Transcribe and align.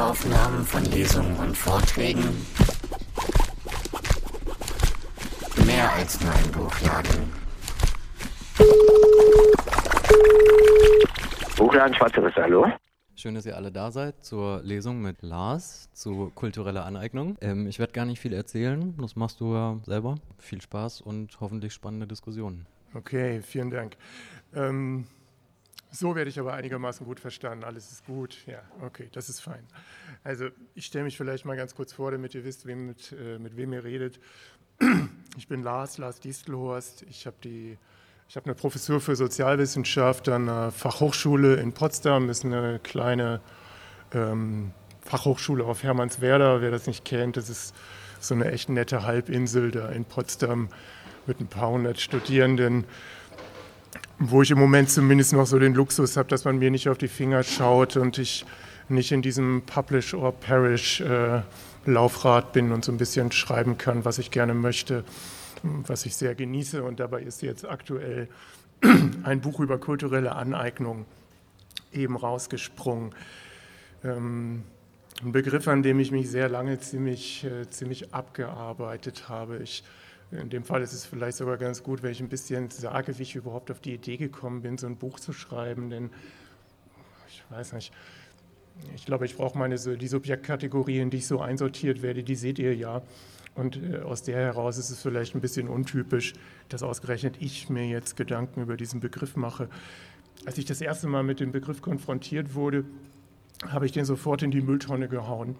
Audioaufnahmen 0.00 0.64
von 0.64 0.82
Lesungen 0.86 1.36
und 1.36 1.54
Vorträgen. 1.54 2.24
Mehr 5.66 5.92
als 5.92 6.18
nur 6.22 6.32
ein 6.32 6.50
Buchladen. 6.52 7.32
Buchladen 11.54 11.94
Schwarze 11.94 12.22
Risse, 12.22 12.42
hallo? 12.42 12.66
Schön, 13.14 13.34
dass 13.34 13.44
ihr 13.44 13.54
alle 13.54 13.70
da 13.70 13.90
seid 13.90 14.24
zur 14.24 14.62
Lesung 14.62 15.02
mit 15.02 15.20
Lars 15.20 15.92
zu 15.92 16.32
kultureller 16.34 16.86
Aneignung. 16.86 17.36
Ähm, 17.42 17.66
ich 17.66 17.78
werde 17.78 17.92
gar 17.92 18.06
nicht 18.06 18.20
viel 18.20 18.32
erzählen, 18.32 18.96
das 18.98 19.16
machst 19.16 19.40
du 19.40 19.52
ja 19.52 19.78
selber. 19.84 20.14
Viel 20.38 20.62
Spaß 20.62 21.02
und 21.02 21.38
hoffentlich 21.42 21.74
spannende 21.74 22.06
Diskussionen. 22.06 22.66
Okay, 22.94 23.42
vielen 23.42 23.70
Dank. 23.70 23.98
Ähm, 24.54 25.04
so 25.90 26.14
werde 26.14 26.30
ich 26.30 26.38
aber 26.38 26.54
einigermaßen 26.54 27.04
gut 27.06 27.20
verstanden. 27.20 27.64
Alles 27.64 27.90
ist 27.90 28.06
gut. 28.06 28.36
Ja, 28.46 28.62
okay, 28.80 29.08
das 29.12 29.28
ist 29.28 29.40
fein. 29.40 29.66
Also 30.22 30.48
ich 30.74 30.86
stelle 30.86 31.04
mich 31.04 31.16
vielleicht 31.16 31.44
mal 31.44 31.56
ganz 31.56 31.74
kurz 31.74 31.92
vor, 31.92 32.10
damit 32.10 32.34
ihr 32.34 32.44
wisst, 32.44 32.66
wem, 32.66 32.86
mit, 32.86 33.12
äh, 33.12 33.38
mit 33.38 33.56
wem 33.56 33.72
ihr 33.72 33.84
redet. 33.84 34.20
Ich 35.36 35.46
bin 35.46 35.62
Lars, 35.62 35.96
Lars 35.96 36.18
Distelhorst. 36.18 37.04
Ich 37.08 37.24
habe 37.24 37.36
die 37.44 37.78
eine 38.44 38.54
Professur 38.54 39.00
für 39.00 39.14
Sozialwissenschaft 39.14 40.28
an 40.28 40.46
der 40.46 40.72
Fachhochschule 40.72 41.54
in 41.54 41.72
Potsdam. 41.72 42.26
Das 42.26 42.38
ist 42.38 42.44
eine 42.44 42.80
kleine 42.80 43.40
ähm, 44.12 44.72
Fachhochschule 45.02 45.64
auf 45.64 45.82
Hermannswerder. 45.82 46.60
Wer 46.60 46.70
das 46.70 46.86
nicht 46.86 47.04
kennt, 47.04 47.36
das 47.36 47.48
ist 47.48 47.74
so 48.20 48.34
eine 48.34 48.50
echt 48.50 48.68
nette 48.68 49.04
Halbinsel 49.04 49.70
da 49.70 49.88
in 49.88 50.04
Potsdam 50.04 50.68
mit 51.26 51.40
ein 51.40 51.48
paar 51.48 51.70
hundert 51.70 52.00
Studierenden 52.00 52.84
wo 54.20 54.42
ich 54.42 54.50
im 54.50 54.58
Moment 54.58 54.90
zumindest 54.90 55.32
noch 55.32 55.46
so 55.46 55.58
den 55.58 55.74
Luxus 55.74 56.18
habe, 56.18 56.28
dass 56.28 56.44
man 56.44 56.58
mir 56.58 56.70
nicht 56.70 56.88
auf 56.90 56.98
die 56.98 57.08
Finger 57.08 57.42
schaut 57.42 57.96
und 57.96 58.18
ich 58.18 58.44
nicht 58.90 59.12
in 59.12 59.22
diesem 59.22 59.62
Publish 59.62 60.12
or 60.12 60.32
Perish 60.32 61.00
äh, 61.00 61.40
Laufrad 61.86 62.52
bin 62.52 62.70
und 62.70 62.84
so 62.84 62.92
ein 62.92 62.98
bisschen 62.98 63.32
schreiben 63.32 63.78
kann, 63.78 64.04
was 64.04 64.18
ich 64.18 64.30
gerne 64.30 64.52
möchte, 64.52 65.04
was 65.62 66.04
ich 66.04 66.16
sehr 66.16 66.34
genieße. 66.34 66.82
Und 66.82 67.00
dabei 67.00 67.22
ist 67.22 67.40
jetzt 67.40 67.66
aktuell 67.66 68.28
ein 69.22 69.40
Buch 69.40 69.58
über 69.60 69.78
kulturelle 69.78 70.36
Aneignung 70.36 71.06
eben 71.90 72.16
rausgesprungen. 72.16 73.14
Ähm, 74.04 74.64
ein 75.22 75.32
Begriff, 75.32 75.66
an 75.66 75.82
dem 75.82 75.98
ich 75.98 76.12
mich 76.12 76.30
sehr 76.30 76.50
lange 76.50 76.78
ziemlich, 76.78 77.44
äh, 77.44 77.70
ziemlich 77.70 78.12
abgearbeitet 78.12 79.30
habe. 79.30 79.58
Ich 79.62 79.82
in 80.30 80.48
dem 80.48 80.64
Fall 80.64 80.82
ist 80.82 80.92
es 80.92 81.04
vielleicht 81.04 81.36
sogar 81.36 81.56
ganz 81.56 81.82
gut, 81.82 82.02
wenn 82.02 82.12
ich 82.12 82.20
ein 82.20 82.28
bisschen 82.28 82.70
sage, 82.70 83.18
wie 83.18 83.22
ich 83.22 83.34
überhaupt 83.34 83.70
auf 83.70 83.80
die 83.80 83.94
Idee 83.94 84.16
gekommen 84.16 84.62
bin, 84.62 84.78
so 84.78 84.86
ein 84.86 84.96
Buch 84.96 85.18
zu 85.18 85.32
schreiben, 85.32 85.90
denn 85.90 86.10
ich 87.28 87.42
weiß 87.50 87.72
nicht, 87.72 87.92
ich 88.94 89.04
glaube, 89.04 89.26
ich 89.26 89.36
brauche 89.36 89.58
meine 89.58 89.76
die 89.76 90.08
Subjektkategorien, 90.08 91.10
die 91.10 91.18
ich 91.18 91.26
so 91.26 91.40
einsortiert 91.40 92.02
werde, 92.02 92.22
die 92.22 92.36
seht 92.36 92.58
ihr 92.58 92.74
ja. 92.74 93.02
Und 93.54 93.82
äh, 93.82 93.98
aus 93.98 94.22
der 94.22 94.36
heraus 94.36 94.78
ist 94.78 94.90
es 94.90 95.02
vielleicht 95.02 95.34
ein 95.34 95.40
bisschen 95.40 95.68
untypisch, 95.68 96.34
dass 96.68 96.82
ausgerechnet 96.82 97.36
ich 97.40 97.68
mir 97.68 97.86
jetzt 97.86 98.16
Gedanken 98.16 98.62
über 98.62 98.76
diesen 98.76 99.00
Begriff 99.00 99.36
mache. 99.36 99.68
Als 100.46 100.56
ich 100.56 100.64
das 100.64 100.80
erste 100.80 101.08
Mal 101.08 101.24
mit 101.24 101.40
dem 101.40 101.50
Begriff 101.50 101.82
konfrontiert 101.82 102.54
wurde, 102.54 102.84
habe 103.66 103.84
ich 103.84 103.92
den 103.92 104.04
sofort 104.04 104.42
in 104.42 104.50
die 104.50 104.62
Mülltonne 104.62 105.08
gehauen 105.08 105.56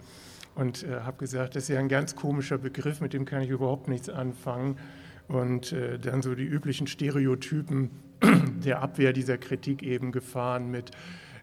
und 0.55 0.83
äh, 0.83 1.01
habe 1.01 1.19
gesagt, 1.19 1.57
das 1.57 1.65
ist 1.65 1.69
ja 1.71 1.79
ein 1.79 1.89
ganz 1.89 2.17
komischer 2.17 2.59
Begriff, 2.59 3.01
mit 3.01 3.13
dem 3.13 3.25
kann 3.25 3.43
ich 3.43 3.51
überhaupt 3.51 3.89
nichts 3.89 4.09
anfangen. 4.09 4.77
Und 5.29 5.73
äh, 5.73 5.99
dann 5.99 6.23
so 6.23 6.35
die 6.35 6.45
üblichen 6.45 6.87
Stereotypen 6.87 7.91
der 8.65 8.83
Abwehr 8.83 9.13
dieser 9.13 9.39
Kritik 9.39 9.83
eben 9.83 10.11
gefahren 10.11 10.71
mit, 10.71 10.91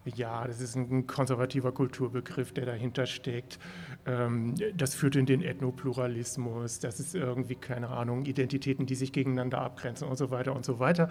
ja, 0.04 0.46
das 0.46 0.62
ist 0.62 0.76
ein 0.76 1.08
konservativer 1.08 1.72
Kulturbegriff, 1.72 2.52
der 2.52 2.66
dahinter 2.66 3.06
steckt. 3.06 3.60
Ähm, 4.06 4.56
das 4.76 4.94
führt 4.94 5.16
in 5.16 5.26
den 5.26 5.42
Ethnopluralismus, 5.42 6.80
das 6.80 7.00
ist 7.00 7.16
irgendwie, 7.16 7.56
keine 7.56 7.90
Ahnung, 7.90 8.26
Identitäten, 8.26 8.86
die 8.86 8.96
sich 8.96 9.12
gegeneinander 9.12 9.62
abgrenzen 9.62 10.08
und 10.08 10.18
so 10.18 10.32
weiter 10.32 10.56
und 10.56 10.66
so 10.66 10.80
weiter. 10.80 11.10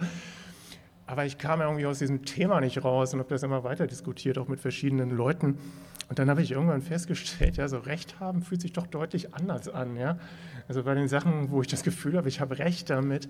Aber 1.07 1.25
ich 1.25 1.37
kam 1.37 1.61
irgendwie 1.61 1.85
aus 1.85 1.99
diesem 1.99 2.25
Thema 2.25 2.59
nicht 2.59 2.83
raus 2.83 3.13
und 3.13 3.19
habe 3.19 3.29
das 3.29 3.41
immer 3.41 3.63
weiter 3.63 3.87
diskutiert, 3.87 4.37
auch 4.37 4.49
mit 4.49 4.59
verschiedenen 4.59 5.09
Leuten. 5.09 5.57
Und 6.09 6.19
dann 6.19 6.29
habe 6.29 6.41
ich 6.41 6.51
irgendwann 6.51 6.81
festgestellt, 6.81 7.57
ja, 7.57 7.67
so 7.67 7.79
Recht 7.79 8.19
haben 8.19 8.41
fühlt 8.41 8.61
sich 8.61 8.73
doch 8.73 8.87
deutlich 8.87 9.33
anders 9.33 9.69
an. 9.69 9.95
Ja? 9.95 10.19
Also 10.67 10.83
bei 10.83 10.93
den 10.93 11.07
Sachen, 11.07 11.49
wo 11.49 11.61
ich 11.61 11.67
das 11.67 11.83
Gefühl 11.83 12.17
habe, 12.17 12.27
ich 12.27 12.41
habe 12.41 12.59
Recht 12.59 12.89
damit, 12.89 13.27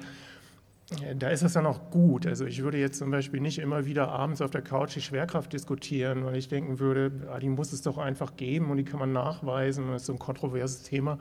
da 1.17 1.29
ist 1.29 1.43
es 1.43 1.53
dann 1.53 1.65
auch 1.65 1.91
gut. 1.91 2.25
Also 2.25 2.45
ich 2.45 2.63
würde 2.63 2.77
jetzt 2.77 2.97
zum 2.97 3.11
Beispiel 3.11 3.41
nicht 3.41 3.59
immer 3.59 3.85
wieder 3.85 4.07
abends 4.07 4.41
auf 4.41 4.51
der 4.51 4.61
Couch 4.61 4.95
die 4.95 5.01
Schwerkraft 5.01 5.51
diskutieren, 5.51 6.25
weil 6.25 6.37
ich 6.37 6.47
denken 6.47 6.79
würde, 6.79 7.11
ah, 7.29 7.39
die 7.39 7.49
muss 7.49 7.73
es 7.73 7.81
doch 7.81 7.97
einfach 7.97 8.37
geben 8.37 8.71
und 8.71 8.77
die 8.77 8.85
kann 8.85 8.99
man 8.99 9.11
nachweisen. 9.11 9.91
Das 9.91 10.03
ist 10.03 10.05
so 10.07 10.13
ein 10.13 10.19
kontroverses 10.19 10.83
Thema. 10.83 11.19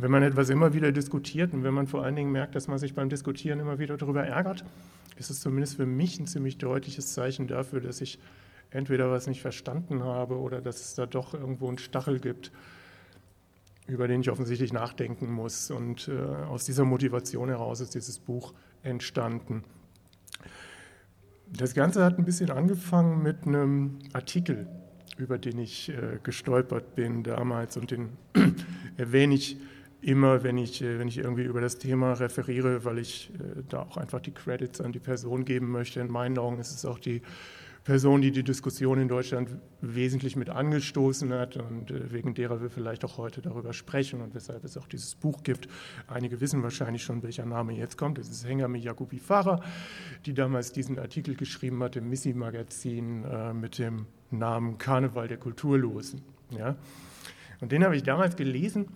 Wenn 0.00 0.12
man 0.12 0.22
etwas 0.22 0.48
immer 0.48 0.72
wieder 0.72 0.92
diskutiert 0.92 1.52
und 1.52 1.64
wenn 1.64 1.74
man 1.74 1.88
vor 1.88 2.04
allen 2.04 2.14
Dingen 2.14 2.30
merkt, 2.30 2.54
dass 2.54 2.68
man 2.68 2.78
sich 2.78 2.94
beim 2.94 3.08
Diskutieren 3.08 3.58
immer 3.58 3.80
wieder 3.80 3.96
darüber 3.96 4.24
ärgert, 4.24 4.64
ist 5.16 5.28
es 5.28 5.40
zumindest 5.40 5.74
für 5.74 5.86
mich 5.86 6.20
ein 6.20 6.26
ziemlich 6.28 6.56
deutliches 6.58 7.12
Zeichen 7.14 7.48
dafür, 7.48 7.80
dass 7.80 8.00
ich 8.00 8.20
entweder 8.70 9.10
was 9.10 9.26
nicht 9.26 9.42
verstanden 9.42 10.04
habe 10.04 10.38
oder 10.38 10.60
dass 10.60 10.80
es 10.80 10.94
da 10.94 11.06
doch 11.06 11.34
irgendwo 11.34 11.66
einen 11.66 11.78
Stachel 11.78 12.20
gibt, 12.20 12.52
über 13.88 14.06
den 14.06 14.20
ich 14.20 14.30
offensichtlich 14.30 14.72
nachdenken 14.72 15.32
muss. 15.32 15.72
Und 15.72 16.06
äh, 16.06 16.44
aus 16.44 16.64
dieser 16.64 16.84
Motivation 16.84 17.48
heraus 17.48 17.80
ist 17.80 17.96
dieses 17.96 18.20
Buch 18.20 18.54
entstanden. 18.84 19.64
Das 21.50 21.74
Ganze 21.74 22.04
hat 22.04 22.18
ein 22.18 22.24
bisschen 22.24 22.50
angefangen 22.50 23.20
mit 23.22 23.46
einem 23.46 23.98
Artikel, 24.12 24.68
über 25.16 25.38
den 25.38 25.58
ich 25.58 25.88
äh, 25.88 26.20
gestolpert 26.22 26.94
bin 26.94 27.24
damals 27.24 27.76
und 27.76 27.90
den 27.90 28.10
erwähne 28.96 29.34
ich 29.34 29.58
immer, 30.00 30.42
wenn 30.44 30.58
ich, 30.58 30.82
äh, 30.82 30.98
wenn 30.98 31.08
ich 31.08 31.18
irgendwie 31.18 31.44
über 31.44 31.60
das 31.60 31.78
Thema 31.78 32.12
referiere, 32.14 32.84
weil 32.84 32.98
ich 32.98 33.30
äh, 33.34 33.62
da 33.68 33.80
auch 33.82 33.96
einfach 33.96 34.20
die 34.20 34.32
Credits 34.32 34.80
an 34.80 34.92
die 34.92 35.00
Person 35.00 35.44
geben 35.44 35.70
möchte. 35.70 36.00
In 36.00 36.10
meinen 36.10 36.38
Augen 36.38 36.58
ist 36.58 36.72
es 36.72 36.84
auch 36.84 36.98
die 36.98 37.22
Person, 37.84 38.20
die 38.20 38.30
die 38.30 38.42
Diskussion 38.42 39.00
in 39.00 39.08
Deutschland 39.08 39.48
wesentlich 39.80 40.36
mit 40.36 40.50
angestoßen 40.50 41.32
hat 41.32 41.56
und 41.56 41.90
äh, 41.90 42.12
wegen 42.12 42.34
derer 42.34 42.60
wir 42.60 42.70
vielleicht 42.70 43.04
auch 43.04 43.18
heute 43.18 43.40
darüber 43.40 43.72
sprechen 43.72 44.20
und 44.20 44.34
weshalb 44.34 44.62
es 44.62 44.76
auch 44.76 44.86
dieses 44.86 45.14
Buch 45.14 45.42
gibt. 45.42 45.68
Einige 46.06 46.40
wissen 46.40 46.62
wahrscheinlich 46.62 47.02
schon, 47.02 47.22
welcher 47.22 47.46
Name 47.46 47.72
jetzt 47.72 47.96
kommt. 47.96 48.18
Es 48.18 48.28
ist 48.28 48.46
Hengame 48.46 48.78
Jakubi 48.78 49.18
Farah, 49.18 49.62
die 50.26 50.34
damals 50.34 50.72
diesen 50.72 50.98
Artikel 50.98 51.34
geschrieben 51.34 51.82
hat 51.82 51.96
im 51.96 52.08
Missi-Magazin 52.08 53.24
mit 53.58 53.78
dem 53.78 54.06
Namen 54.30 54.76
Karneval 54.78 55.26
der 55.26 55.38
Kulturlosen. 55.38 56.22
Ja? 56.50 56.76
Und 57.60 57.72
den 57.72 57.84
habe 57.84 57.96
ich 57.96 58.02
damals 58.02 58.36
gelesen. 58.36 58.88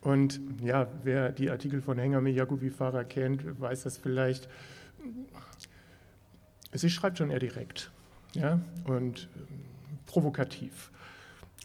Und 0.00 0.40
ja, 0.62 0.88
wer 1.02 1.30
die 1.32 1.50
Artikel 1.50 1.80
von 1.80 1.98
Hengame 1.98 2.30
Jakubi 2.30 2.70
Farah 2.70 3.04
kennt, 3.04 3.60
weiß 3.60 3.82
das 3.82 3.96
vielleicht 3.96 4.48
Sie 6.72 6.90
schreibt 6.90 7.18
schon 7.18 7.30
eher 7.30 7.38
direkt 7.38 7.90
ja, 8.34 8.60
und 8.84 9.28
ähm, 9.36 9.46
provokativ. 10.06 10.90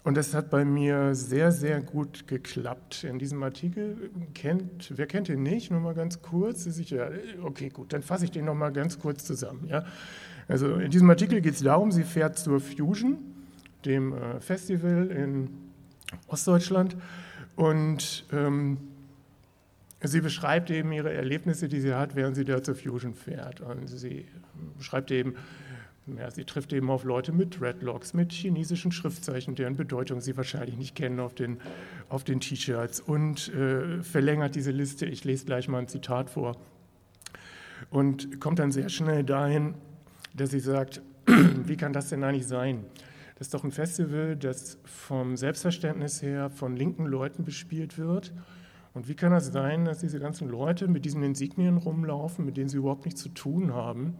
Und 0.03 0.17
das 0.17 0.33
hat 0.33 0.49
bei 0.49 0.65
mir 0.65 1.15
sehr, 1.15 1.51
sehr 1.51 1.81
gut 1.81 2.27
geklappt. 2.27 3.05
In 3.05 3.19
diesem 3.19 3.41
Artikel 3.41 4.11
kennt, 4.33 4.91
wer 4.97 5.07
kennt 5.07 5.29
ihn 5.29 5.43
nicht? 5.43 5.71
Nur 5.71 5.79
mal 5.79 5.93
ganz 5.93 6.21
kurz. 6.21 6.65
Ist 6.65 6.75
sicher, 6.75 7.11
okay, 7.41 7.69
gut, 7.69 7.93
dann 7.93 8.01
fasse 8.01 8.25
ich 8.25 8.31
den 8.31 8.45
noch 8.45 8.53
mal 8.53 8.71
ganz 8.71 8.99
kurz 8.99 9.23
zusammen. 9.23 9.65
Ja? 9.67 9.85
Also 10.47 10.75
in 10.75 10.91
diesem 10.91 11.09
Artikel 11.09 11.39
geht 11.39 11.53
es 11.53 11.63
darum, 11.63 11.91
sie 11.91 12.03
fährt 12.03 12.37
zur 12.37 12.59
Fusion, 12.59 13.17
dem 13.85 14.13
äh, 14.13 14.41
Festival 14.41 15.07
in 15.07 15.49
Ostdeutschland, 16.27 16.97
und 17.55 18.25
ähm, 18.31 18.77
Sie 20.05 20.19
beschreibt 20.19 20.69
eben 20.69 20.91
ihre 20.91 21.13
Erlebnisse, 21.13 21.69
die 21.69 21.79
sie 21.79 21.93
hat, 21.93 22.15
während 22.15 22.35
sie 22.35 22.43
da 22.43 22.61
zur 22.61 22.75
Fusion 22.75 23.13
fährt. 23.13 23.61
Und 23.61 23.87
sie 23.87 24.25
beschreibt 24.77 25.11
eben, 25.11 25.35
ja, 26.07 26.29
sie 26.29 26.43
trifft 26.43 26.73
eben 26.73 26.89
auf 26.89 27.05
Leute 27.05 27.31
mit 27.31 27.57
Dreadlocks, 27.57 28.13
mit 28.13 28.33
chinesischen 28.33 28.91
Schriftzeichen, 28.91 29.55
deren 29.55 29.77
Bedeutung 29.77 30.19
sie 30.19 30.35
wahrscheinlich 30.35 30.75
nicht 30.75 30.95
kennen 30.95 31.21
auf 31.21 31.33
den, 31.33 31.61
auf 32.09 32.25
den 32.25 32.41
T-Shirts 32.41 32.99
und 32.99 33.53
äh, 33.53 34.03
verlängert 34.03 34.55
diese 34.55 34.71
Liste. 34.71 35.05
Ich 35.05 35.23
lese 35.23 35.45
gleich 35.45 35.69
mal 35.69 35.79
ein 35.79 35.87
Zitat 35.87 36.29
vor. 36.29 36.57
Und 37.89 38.41
kommt 38.41 38.59
dann 38.59 38.73
sehr 38.73 38.89
schnell 38.89 39.23
dahin, 39.23 39.75
dass 40.33 40.51
sie 40.51 40.59
sagt, 40.59 41.01
wie 41.25 41.77
kann 41.77 41.93
das 41.93 42.09
denn 42.09 42.25
eigentlich 42.25 42.47
sein? 42.47 42.83
Das 43.35 43.47
ist 43.47 43.53
doch 43.53 43.63
ein 43.63 43.71
Festival, 43.71 44.35
das 44.35 44.77
vom 44.85 45.37
Selbstverständnis 45.37 46.21
her 46.21 46.49
von 46.49 46.75
linken 46.75 47.05
Leuten 47.05 47.43
bespielt 47.43 47.97
wird 47.97 48.33
und 48.93 49.07
wie 49.07 49.15
kann 49.15 49.31
das 49.31 49.47
sein, 49.47 49.85
dass 49.85 49.99
diese 49.99 50.19
ganzen 50.19 50.49
Leute 50.49 50.87
mit 50.87 51.05
diesen 51.05 51.23
Insignien 51.23 51.77
rumlaufen, 51.77 52.45
mit 52.45 52.57
denen 52.57 52.69
sie 52.69 52.77
überhaupt 52.77 53.05
nichts 53.05 53.21
zu 53.21 53.29
tun 53.29 53.73
haben 53.73 54.15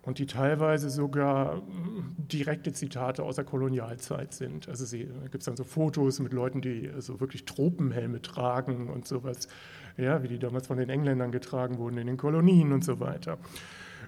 und 0.00 0.18
die 0.18 0.26
teilweise 0.26 0.88
sogar 0.88 1.56
hm, 1.56 2.16
direkte 2.16 2.72
Zitate 2.72 3.22
aus 3.22 3.36
der 3.36 3.44
Kolonialzeit 3.44 4.32
sind? 4.32 4.68
Also 4.68 4.84
da 4.96 5.28
gibt 5.28 5.42
es 5.42 5.44
dann 5.44 5.56
so 5.56 5.64
Fotos 5.64 6.20
mit 6.20 6.32
Leuten, 6.32 6.62
die 6.62 6.90
so 6.98 7.20
wirklich 7.20 7.44
Tropenhelme 7.44 8.22
tragen 8.22 8.88
und 8.88 9.06
sowas, 9.06 9.48
ja, 9.98 10.22
wie 10.22 10.28
die 10.28 10.38
damals 10.38 10.66
von 10.68 10.78
den 10.78 10.88
Engländern 10.88 11.30
getragen 11.30 11.76
wurden 11.76 11.98
in 11.98 12.06
den 12.06 12.16
Kolonien 12.16 12.72
und 12.72 12.82
so 12.82 12.98
weiter. 12.98 13.38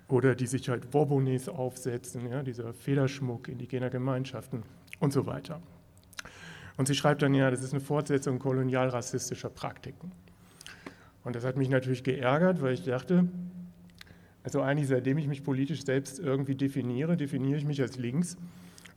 Oder 0.09 0.35
die 0.35 0.47
sich 0.47 0.69
halt 0.69 0.91
Bourbonnais 0.91 1.49
aufsetzen, 1.49 2.29
ja, 2.31 2.43
dieser 2.43 2.75
Federschmuck 2.75 3.49
indigener 3.49 3.91
Gemeinschaften 3.91 4.63
und 5.01 5.13
so 5.13 5.27
weiter. 5.27 5.61
Und 6.77 6.87
sie 6.87 6.95
schreibt 6.95 7.23
dann 7.23 7.35
ja, 7.35 7.51
das 7.51 7.63
ist 7.63 7.73
eine 7.73 7.81
Fortsetzung 7.81 8.39
kolonialrassistischer 8.39 9.49
Praktiken. 9.49 10.13
Und 11.23 11.37
das 11.37 11.45
hat 11.45 11.57
mich 11.57 11.69
natürlich 11.71 12.05
geärgert, 12.05 12.61
weil 12.61 12.75
ich 12.75 12.85
dachte, 12.85 13.29
also 14.43 14.61
eigentlich 14.61 14.89
seitdem 14.89 15.17
ich 15.17 15.27
mich 15.27 15.43
politisch 15.43 15.85
selbst 15.85 16.19
irgendwie 16.19 16.55
definiere, 16.55 17.17
definiere 17.17 17.59
ich 17.59 17.65
mich 17.65 17.81
als 17.81 17.97
links. 17.97 18.37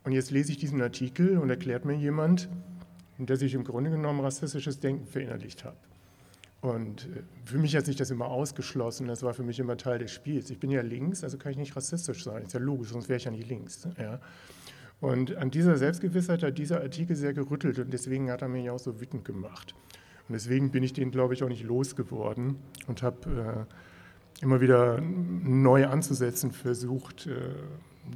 Und 0.04 0.12
jetzt 0.12 0.30
lese 0.30 0.52
ich 0.52 0.58
diesen 0.58 0.80
Artikel 0.82 1.38
und 1.38 1.48
erklärt 1.48 1.84
mir 1.84 1.94
jemand, 1.94 2.48
dass 3.18 3.42
ich 3.42 3.54
im 3.54 3.64
Grunde 3.64 3.90
genommen 3.90 4.20
rassistisches 4.20 4.78
Denken 4.78 5.06
verinnerlicht 5.06 5.64
habe. 5.64 5.76
Und 6.60 7.04
äh, 7.04 7.22
für 7.44 7.58
mich 7.58 7.76
hat 7.76 7.86
sich 7.86 7.96
das 7.96 8.10
immer 8.10 8.26
ausgeschlossen, 8.26 9.06
das 9.06 9.22
war 9.22 9.34
für 9.34 9.42
mich 9.42 9.58
immer 9.58 9.76
Teil 9.76 9.98
des 9.98 10.10
Spiels. 10.10 10.50
Ich 10.50 10.58
bin 10.58 10.70
ja 10.70 10.82
links, 10.82 11.22
also 11.22 11.38
kann 11.38 11.52
ich 11.52 11.58
nicht 11.58 11.76
rassistisch 11.76 12.24
sein, 12.24 12.42
ist 12.42 12.54
ja 12.54 12.60
logisch, 12.60 12.90
sonst 12.90 13.08
wäre 13.08 13.16
ich 13.16 13.24
ja 13.24 13.30
nicht 13.30 13.48
links. 13.48 13.88
Ja. 13.98 14.20
Und 15.00 15.36
an 15.36 15.50
dieser 15.50 15.76
Selbstgewissheit 15.76 16.42
hat 16.42 16.58
dieser 16.58 16.80
Artikel 16.80 17.14
sehr 17.14 17.32
gerüttelt 17.32 17.78
und 17.78 17.92
deswegen 17.92 18.30
hat 18.30 18.42
er 18.42 18.48
mich 18.48 18.68
auch 18.70 18.80
so 18.80 19.00
wütend 19.00 19.24
gemacht. 19.24 19.74
Und 20.28 20.32
deswegen 20.32 20.70
bin 20.70 20.82
ich 20.82 20.92
den, 20.92 21.10
glaube 21.10 21.34
ich, 21.34 21.42
auch 21.42 21.48
nicht 21.48 21.62
losgeworden 21.62 22.56
und 22.88 23.02
habe 23.02 23.66
äh, 24.40 24.42
immer 24.42 24.60
wieder 24.60 25.00
neu 25.00 25.86
anzusetzen 25.86 26.50
versucht, 26.50 27.28
äh, 27.28 27.54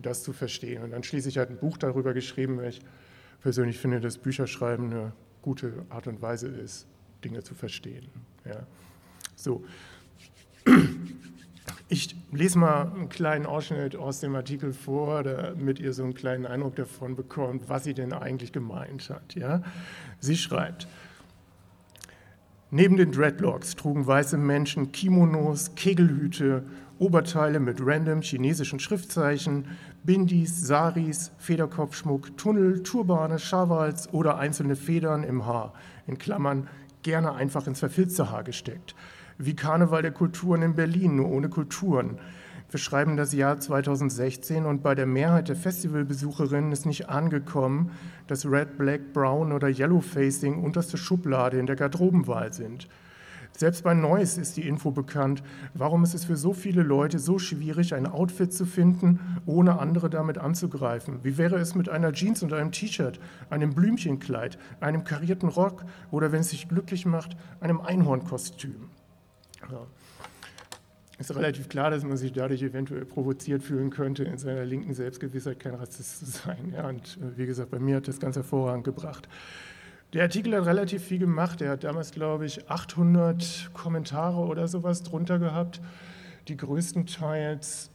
das 0.01 0.25
zu 0.25 0.33
verstehen. 0.33 0.83
Und 0.83 0.91
dann 0.91 1.05
schließlich 1.05 1.39
hat 1.39 1.51
ein 1.51 1.59
Buch 1.59 1.79
darüber 1.79 2.13
geschrieben, 2.13 2.59
weil 2.59 2.71
ich 2.71 2.81
persönlich 3.41 3.79
finde, 3.79 4.01
dass 4.01 4.19
Bücherschreiben 4.19 4.91
eine 4.91 5.13
gute 5.41 5.87
Art 5.89 6.09
und 6.09 6.21
Weise 6.21 6.49
ist, 6.49 6.87
Dinge 7.25 7.43
zu 7.43 7.55
verstehen. 7.55 8.09
Ja. 8.45 8.67
So. 9.37 9.65
Ich 11.89 12.17
lese 12.31 12.59
mal 12.59 12.91
einen 12.91 13.09
kleinen 13.09 13.45
Ausschnitt 13.45 13.97
aus 13.97 14.21
dem 14.21 14.35
Artikel 14.35 14.73
vor, 14.73 15.23
damit 15.23 15.79
ihr 15.79 15.93
so 15.93 16.03
einen 16.03 16.15
kleinen 16.15 16.47
Eindruck 16.47 16.77
davon 16.77 17.17
bekommt, 17.17 17.69
was 17.69 17.85
sie 17.85 17.93
denn 17.93 18.13
eigentlich 18.13 18.53
gemeint 18.53 19.11
hat. 19.11 19.35
Ja? 19.35 19.63
Sie 20.19 20.37
schreibt, 20.37 20.87
Neben 22.75 22.97
den 22.97 23.13
Dreadlocks 23.13 23.77
trugen 23.77 24.07
weiße 24.07 24.39
Menschen 24.39 24.93
Kimonos, 24.93 25.75
Kegelhüte, 25.75 26.65
Oberteile 26.99 27.61
mit 27.61 27.77
random 27.83 28.23
chinesischen 28.23 28.81
Schriftzeichen, 28.81 29.67
Bindis, 30.05 30.67
Saris, 30.67 31.33
Federkopfschmuck, 31.37 32.35
Tunnel, 32.39 32.83
Turbane, 32.83 33.39
Schawals 33.39 34.11
oder 34.15 34.39
einzelne 34.39 34.75
Federn 34.75 35.23
im 35.23 35.45
Haar, 35.45 35.75
in 36.07 36.17
Klammern 36.17 36.67
gerne 37.03 37.35
einfach 37.35 37.67
ins 37.67 37.81
verfilzte 37.81 38.31
Haar 38.31 38.45
gesteckt 38.45 38.95
wie 39.39 39.57
Karneval 39.57 40.03
der 40.03 40.13
Kulturen 40.13 40.63
in 40.63 40.75
Berlin, 40.75 41.17
nur 41.17 41.31
ohne 41.31 41.49
Kulturen. 41.49 42.19
Wir 42.71 42.79
schreiben 42.79 43.17
das 43.17 43.33
Jahr 43.33 43.61
2016 43.61 44.65
und 44.65 44.83
bei 44.83 44.95
der 44.95 45.05
Mehrheit 45.05 45.49
der 45.49 45.57
Festivalbesucherinnen 45.57 46.73
ist 46.73 46.87
nicht 46.87 47.11
angekommen, 47.11 47.91
dass 48.29 48.47
Red, 48.47 48.79
Black, 48.79 49.13
Brown 49.13 49.53
oder 49.53 49.69
Yellow 49.69 50.01
Facing 50.01 50.63
unterste 50.63 50.97
Schublade 50.97 51.59
in 51.59 51.67
der 51.67 51.77
Garderobenwahl 51.77 52.53
sind. 52.53 52.89
Selbst 53.57 53.85
bei 53.85 53.95
Neues 53.95 54.39
ist 54.39 54.57
die 54.57 54.67
Info 54.67 54.91
bekannt. 54.91 55.43
Warum 55.75 56.03
ist 56.05 56.15
es 56.15 56.25
für 56.25 56.37
so 56.37 56.53
viele 56.53 56.83
Leute 56.83 57.19
so 57.19 57.39
schwierig, 57.39 57.95
ein 57.95 58.07
Outfit 58.07 58.53
zu 58.53 58.65
finden, 58.65 59.21
ohne 59.47 59.79
andere 59.79 60.11
damit 60.11 60.39
anzugreifen? 60.39 61.23
Wie 61.23 61.39
wäre 61.39 61.57
es 61.57 61.75
mit 61.75 61.89
einer 61.89 62.13
Jeans 62.13 62.43
und 62.43 62.53
einem 62.53 62.73
T-Shirt, 62.73 63.21
einem 63.51 63.75
Blümchenkleid, 63.75 64.59
einem 64.81 65.05
karierten 65.05 65.49
Rock 65.49 65.85
oder, 66.11 66.33
wenn 66.33 66.41
es 66.41 66.51
sich 66.51 66.69
glücklich 66.69 67.07
macht, 67.07 67.37
einem 67.61 67.81
Einhornkostüm? 67.81 68.91
Ja. 69.71 69.87
Ist 71.19 71.37
relativ 71.37 71.69
klar, 71.69 71.91
dass 71.91 72.03
man 72.03 72.17
sich 72.17 72.33
dadurch 72.33 72.63
eventuell 72.63 73.05
provoziert 73.05 73.63
fühlen 73.63 73.91
könnte, 73.91 74.25
in 74.25 74.39
seiner 74.39 74.65
linken 74.65 74.93
Selbstgewissheit 74.93 75.61
kein 75.61 75.75
Rassist 75.75 76.19
zu 76.19 76.25
sein. 76.27 76.73
Ja, 76.75 76.89
und 76.89 77.17
äh, 77.19 77.39
wie 77.39 77.47
gesagt, 77.47 77.71
bei 77.71 77.79
mir 77.79 77.97
hat 77.97 78.09
das 78.09 78.19
ganz 78.19 78.35
hervorragend 78.35 78.83
gebracht. 78.83 79.29
Der 80.13 80.25
Artikel 80.25 80.55
hat 80.55 80.67
relativ 80.67 81.05
viel 81.05 81.19
gemacht. 81.19 81.63
Er 81.63 81.71
hat 81.71 81.85
damals, 81.85 82.13
glaube 82.13 82.45
ich, 82.45 82.69
800 82.69 83.71
Kommentare 83.73 84.41
oder 84.41 84.69
sowas 84.69 85.03
drunter 85.03 85.39
gehabt, 85.39 85.81
die 86.49 86.57
größtenteils 86.57 87.91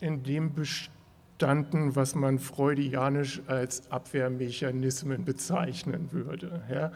in 0.00 0.24
dem 0.24 0.54
bestanden, 0.54 1.94
was 1.94 2.16
man 2.16 2.40
freudianisch 2.40 3.42
als 3.46 3.90
Abwehrmechanismen 3.92 5.24
bezeichnen 5.24 6.10
würde. 6.10 6.62
Ja. 6.68 6.92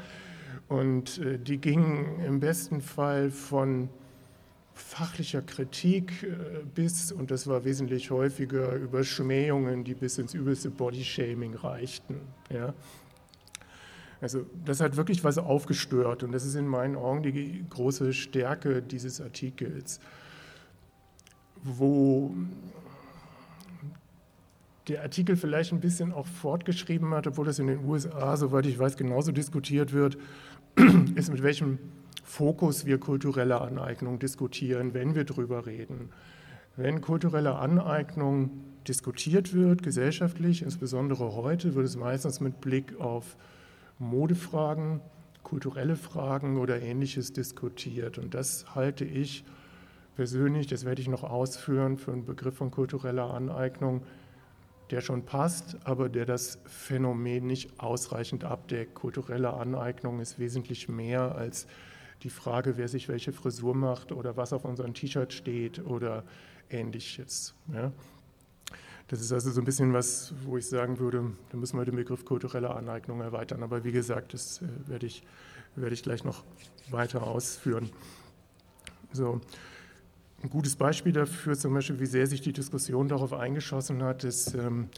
Und 0.67 1.19
äh, 1.19 1.39
die 1.39 1.59
gingen 1.59 2.21
im 2.25 2.41
besten 2.41 2.81
Fall 2.81 3.31
von 3.31 3.89
fachlicher 4.81 5.43
Kritik 5.43 6.23
äh, 6.23 6.63
bis, 6.75 7.13
und 7.13 7.31
das 7.31 7.47
war 7.47 7.65
wesentlich 7.65 8.11
häufiger, 8.11 8.75
über 8.75 9.05
Schmähungen, 9.05 9.85
die 9.85 9.95
bis 9.95 10.19
ins 10.19 10.35
übelste 10.35 10.71
Bodyshaming 10.71 11.55
reichten. 11.55 12.21
Ja. 12.53 12.75
Also 14.21 14.47
das 14.65 14.81
hat 14.81 14.97
wirklich 14.97 15.23
was 15.23 15.39
aufgestört 15.39 16.23
und 16.25 16.33
das 16.33 16.45
ist 16.45 16.57
in 16.57 16.67
meinen 16.67 16.97
Augen 16.97 17.23
die 17.23 17.65
große 17.71 18.13
Stärke 18.13 18.83
dieses 18.83 19.21
Artikels, 19.21 20.01
wo 21.63 22.35
der 24.89 25.03
Artikel 25.03 25.37
vielleicht 25.37 25.73
ein 25.73 25.81
bisschen 25.81 26.13
auch 26.13 26.27
fortgeschrieben 26.27 27.13
hat, 27.15 27.27
obwohl 27.27 27.47
das 27.47 27.59
in 27.59 27.67
den 27.67 27.85
USA, 27.85 28.37
soweit 28.37 28.67
ich 28.67 28.79
weiß, 28.79 28.97
genauso 28.97 29.33
diskutiert 29.33 29.93
wird, 29.93 30.19
ist, 31.15 31.31
mit 31.31 31.43
welchem 31.43 31.79
Fokus 32.29 32.85
wir 32.85 32.99
kulturelle 32.99 33.59
Aneignung 33.63 34.19
diskutieren, 34.19 34.93
wenn 34.93 35.15
wir 35.15 35.25
darüber 35.25 35.65
reden. 35.65 36.11
Wenn 36.77 37.01
kulturelle 37.01 37.55
Aneignung 37.55 38.51
diskutiert 38.87 39.55
wird, 39.55 39.83
gesellschaftlich, 39.83 40.61
insbesondere 40.61 41.35
heute, 41.35 41.75
wird 41.75 41.87
es 41.87 41.97
meistens 41.97 42.41
mit 42.41 42.61
Blick 42.61 43.01
auf 43.01 43.35
Modefragen, 43.99 45.01
kulturelle 45.43 45.97
Fragen 45.97 46.59
oder 46.59 46.83
ähnliches 46.83 47.33
diskutiert. 47.33 48.19
Und 48.19 48.35
das 48.35 48.75
halte 48.75 49.07
ich 49.07 49.43
persönlich, 50.15 50.67
das 50.67 50.85
werde 50.85 51.01
ich 51.01 51.09
noch 51.09 51.25
ausführen, 51.25 51.97
für 51.97 52.13
einen 52.13 52.27
Begriff 52.27 52.57
von 52.57 52.71
kultureller 52.71 53.33
Aneignung, 53.33 54.03
der 54.91 55.01
schon 55.01 55.25
passt, 55.25 55.79
aber 55.85 56.11
der 56.11 56.27
das 56.27 56.59
Phänomen 56.67 57.47
nicht 57.47 57.81
ausreichend 57.81 58.45
abdeckt. 58.45 58.95
Kulturelle 58.95 59.55
Aneignung 59.55 60.21
ist 60.21 60.39
wesentlich 60.39 60.91
mehr 60.91 61.35
als 61.35 61.67
die 62.23 62.31
Frage, 62.31 62.77
wer 62.77 62.89
sich 62.89 63.09
welche 63.09 63.33
Frisur 63.33 63.75
macht 63.75 64.13
oder 64.13 64.37
was 64.37 64.53
auf 64.53 64.65
unserem 64.65 64.95
T-Shirt 64.95 65.33
steht 65.33 65.85
oder 65.85 66.25
ähnliches. 66.71 67.55
Ja. 67.73 67.93
Das 69.09 69.23
ist 69.23 69.33
also 69.33 69.51
so 69.51 69.63
ein 69.63 69.65
bisschen 69.65 69.95
was, 69.95 70.35
wo 70.45 70.59
ich 70.59 70.67
sagen 70.67 70.99
würde, 70.99 71.33
da 71.51 71.57
müssen 71.57 71.79
wir 71.79 71.85
den 71.87 71.97
Begriff 71.97 72.27
kulturelle 72.27 72.75
Aneignung 72.75 73.23
erweitern. 73.23 73.63
Aber 73.63 73.83
wie 73.85 73.93
gesagt, 73.93 74.35
das 74.35 74.61
äh, 74.61 74.67
werde 74.87 75.07
ich, 75.07 75.23
werde 75.77 75.95
ich 75.95 76.03
gleich 76.03 76.25
noch 76.25 76.45
weiter 76.91 77.23
ausführen. 77.23 77.91
So. 79.13 79.41
Ein 80.43 80.51
gutes 80.51 80.77
Beispiel 80.77 81.13
dafür, 81.13 81.57
zum 81.57 81.75
Beispiel, 81.75 81.99
wie 81.99 82.07
sehr 82.07 82.27
sich 82.27 82.41
die 82.43 82.53
Diskussion 82.53 83.09
darauf 83.09 83.33
eingeschossen 83.33 84.03
hat, 84.05 84.23
ist 84.23 84.55
ähm, 84.55 84.89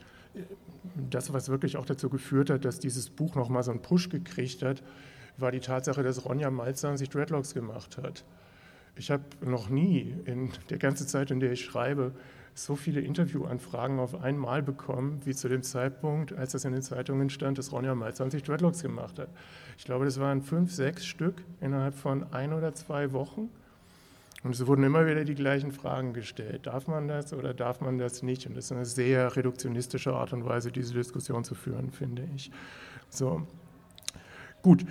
das, 1.09 1.33
was 1.33 1.49
wirklich 1.49 1.77
auch 1.77 1.87
dazu 1.87 2.11
geführt 2.11 2.51
hat, 2.51 2.65
dass 2.65 2.79
dieses 2.79 3.09
Buch 3.09 3.37
nochmal 3.37 3.63
so 3.63 3.71
einen 3.71 3.81
Push 3.81 4.11
gekriegt 4.11 4.63
hat, 4.63 4.83
war 5.41 5.53
die 5.53 5.61
Tatsache, 5.61 6.03
dass 6.03 6.25
Ronja 6.25 6.51
Malzahn 6.51 6.97
sich 6.97 7.09
Dreadlocks 7.09 7.55
gemacht 7.55 7.99
hat. 7.99 8.25
Ich 8.97 9.11
habe 9.11 9.25
noch 9.41 9.69
nie 9.69 10.15
in 10.25 10.51
der 10.69 10.79
ganzen 10.79 11.07
Zeit, 11.07 11.31
in 11.31 11.41
der 11.41 11.53
ich 11.53 11.65
schreibe, 11.65 12.13
so 12.55 12.77
viele 12.77 13.01
Interviewanfragen 13.01 13.99
auf 13.99 14.21
einmal 14.21 14.63
bekommen, 14.63 15.21
wie 15.25 15.35
zu 15.35 15.49
dem 15.49 15.63
Zeitpunkt, 15.63 16.33
als 16.33 16.53
das 16.53 16.65
in 16.65 16.73
den 16.73 16.83
Zeitungen 16.83 17.31
stand, 17.31 17.59
dass 17.59 17.73
Ronja 17.73 17.95
Malzahn 17.95 18.31
sich 18.31 18.43
Dreadlocks 18.43 18.83
gemacht 18.83 19.19
hat. 19.19 19.29
Ich 19.79 19.85
glaube, 19.85 20.05
das 20.05 20.21
waren 20.21 20.43
fünf, 20.43 20.73
sechs 20.73 21.07
Stück 21.07 21.43
innerhalb 21.61 21.95
von 21.95 22.33
ein 22.33 22.53
oder 22.53 22.75
zwei 22.75 23.13
Wochen. 23.13 23.49
Und 24.43 24.55
es 24.55 24.67
wurden 24.67 24.85
immer 24.85 25.07
wieder 25.07 25.25
die 25.25 25.35
gleichen 25.35 25.71
Fragen 25.71 26.15
gestellt. 26.15 26.67
Darf 26.67 26.87
man 26.87 27.09
das 27.09 27.33
oder 27.35 27.53
darf 27.53 27.81
man 27.81 27.99
das 27.99 28.23
nicht? 28.23 28.47
Und 28.47 28.57
das 28.57 28.67
ist 28.67 28.73
eine 28.73 28.87
sehr 28.87 29.37
reduktionistische 29.37 30.15
Art 30.15 30.33
und 30.33 30.47
Weise, 30.47 30.73
diese 30.73 30.95
Diskussion 30.95 31.45
zu 31.45 31.55
führen, 31.55 31.91
finde 31.91 32.27
ich. 32.35 32.51
So, 33.11 33.47
gut. 34.63 34.85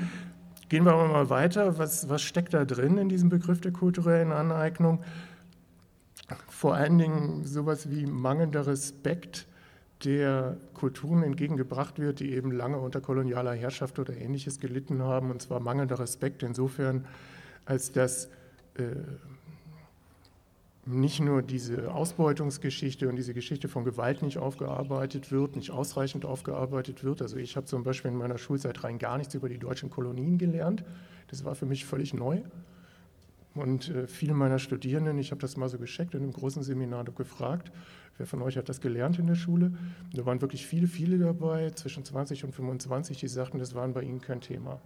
Gehen 0.69 0.85
wir 0.85 0.93
aber 0.93 1.07
mal 1.07 1.29
weiter. 1.29 1.79
Was, 1.79 2.09
was 2.09 2.21
steckt 2.21 2.53
da 2.53 2.63
drin 2.63 2.97
in 2.97 3.09
diesem 3.09 3.29
Begriff 3.29 3.59
der 3.59 3.71
kulturellen 3.71 4.31
Aneignung? 4.31 5.03
Vor 6.47 6.75
allen 6.75 6.99
Dingen 6.99 7.43
sowas 7.43 7.89
wie 7.89 8.05
mangelnder 8.05 8.67
Respekt 8.67 9.47
der 10.05 10.57
Kulturen 10.75 11.23
entgegengebracht 11.23 11.99
wird, 11.99 12.19
die 12.19 12.33
eben 12.33 12.51
lange 12.51 12.77
unter 12.77 13.01
kolonialer 13.01 13.53
Herrschaft 13.53 13.97
oder 13.99 14.15
ähnliches 14.15 14.59
gelitten 14.59 15.01
haben. 15.01 15.31
Und 15.31 15.41
zwar 15.41 15.59
mangelnder 15.59 15.99
Respekt 15.99 16.43
insofern, 16.43 17.05
als 17.65 17.91
dass 17.91 18.27
äh, 18.75 18.83
nicht 20.89 21.19
nur 21.19 21.43
diese 21.43 21.93
Ausbeutungsgeschichte 21.93 23.07
und 23.09 23.15
diese 23.15 23.35
Geschichte 23.35 23.67
von 23.67 23.83
Gewalt 23.83 24.23
nicht 24.23 24.39
aufgearbeitet 24.39 25.31
wird, 25.31 25.55
nicht 25.55 25.69
ausreichend 25.69 26.25
aufgearbeitet 26.25 27.03
wird. 27.03 27.21
Also 27.21 27.37
ich 27.37 27.55
habe 27.55 27.67
zum 27.67 27.83
Beispiel 27.83 28.09
in 28.09 28.17
meiner 28.17 28.39
Schulzeit 28.39 28.83
rein 28.83 28.97
gar 28.97 29.19
nichts 29.19 29.35
über 29.35 29.49
die 29.49 29.59
deutschen 29.59 29.91
Kolonien 29.91 30.39
gelernt. 30.39 30.83
Das 31.27 31.45
war 31.45 31.53
für 31.53 31.67
mich 31.67 31.85
völlig 31.85 32.15
neu. 32.15 32.41
Und 33.53 33.89
äh, 33.89 34.07
viele 34.07 34.33
meiner 34.33 34.57
Studierenden, 34.57 35.19
ich 35.19 35.29
habe 35.29 35.41
das 35.41 35.57
mal 35.57 35.69
so 35.69 35.77
gescheckt 35.77 36.15
in 36.15 36.23
einem 36.23 36.33
großen 36.33 36.63
Seminar 36.63 37.03
gefragt, 37.03 37.71
wer 38.17 38.25
von 38.25 38.41
euch 38.41 38.57
hat 38.57 38.67
das 38.67 38.81
gelernt 38.81 39.19
in 39.19 39.27
der 39.27 39.35
Schule? 39.35 39.73
Da 40.13 40.25
waren 40.25 40.41
wirklich 40.41 40.65
viele, 40.65 40.87
viele 40.87 41.19
dabei, 41.19 41.69
zwischen 41.71 42.03
20 42.03 42.45
und 42.45 42.55
25, 42.55 43.19
die 43.19 43.27
sagten, 43.27 43.59
das 43.59 43.75
waren 43.75 43.93
bei 43.93 44.01
ihnen 44.01 44.21
kein 44.21 44.41
Thema. 44.41 44.81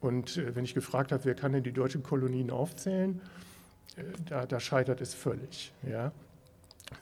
Und 0.00 0.36
äh, 0.36 0.54
wenn 0.54 0.64
ich 0.64 0.74
gefragt 0.74 1.12
habe, 1.12 1.24
wer 1.24 1.34
kann 1.34 1.52
denn 1.52 1.62
die 1.62 1.72
deutschen 1.72 2.02
Kolonien 2.02 2.50
aufzählen, 2.50 3.20
äh, 3.20 3.53
da, 4.26 4.46
da, 4.46 4.60
scheitert 4.60 5.00
es 5.00 5.14
völlig. 5.14 5.72
Ja? 5.88 6.12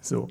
So. 0.00 0.28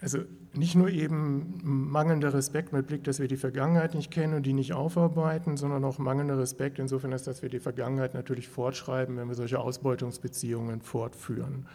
Also 0.00 0.18
nicht 0.52 0.74
nur 0.76 0.88
eben 0.88 1.60
mangelnder 1.62 2.32
Respekt 2.32 2.72
mit 2.72 2.86
Blick, 2.86 3.04
dass 3.04 3.18
wir 3.18 3.28
die 3.28 3.36
Vergangenheit 3.36 3.94
nicht 3.94 4.10
kennen 4.10 4.34
und 4.34 4.44
die 4.44 4.52
nicht 4.52 4.72
aufarbeiten, 4.72 5.56
sondern 5.56 5.84
auch 5.84 5.98
mangelnder 5.98 6.38
Respekt 6.38 6.78
insofern, 6.78 7.10
dass 7.10 7.42
wir 7.42 7.48
die 7.48 7.58
Vergangenheit 7.58 8.14
natürlich 8.14 8.48
fortschreiben, 8.48 9.16
wenn 9.16 9.28
wir 9.28 9.34
solche 9.34 9.58
Ausbeutungsbeziehungen 9.58 10.80
fortführen. 10.82 11.66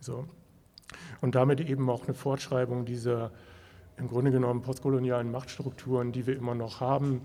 So. 0.00 0.26
Und 1.20 1.34
damit 1.34 1.60
eben 1.60 1.88
auch 1.90 2.04
eine 2.04 2.14
Fortschreibung 2.14 2.84
dieser 2.84 3.30
im 3.98 4.08
Grunde 4.08 4.30
genommen 4.30 4.62
postkolonialen 4.62 5.30
Machtstrukturen, 5.30 6.12
die 6.12 6.26
wir 6.26 6.36
immer 6.36 6.54
noch 6.54 6.80
haben, 6.80 7.22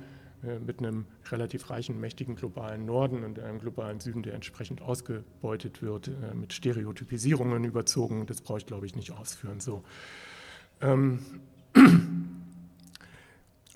mit 0.65 0.79
einem 0.79 1.05
relativ 1.29 1.69
reichen, 1.69 1.99
mächtigen 1.99 2.35
globalen 2.35 2.85
Norden 2.85 3.23
und 3.23 3.39
einem 3.39 3.59
globalen 3.59 3.99
Süden, 3.99 4.23
der 4.23 4.33
entsprechend 4.33 4.81
ausgebeutet 4.81 5.81
wird, 5.81 6.07
äh, 6.07 6.33
mit 6.33 6.53
Stereotypisierungen 6.53 7.63
überzogen. 7.63 8.25
Das 8.25 8.41
brauche 8.41 8.57
ich, 8.57 8.65
glaube 8.65 8.85
ich, 8.85 8.95
nicht 8.95 9.11
ausführen. 9.11 9.59
So. 9.59 9.83
Ähm, 10.81 11.19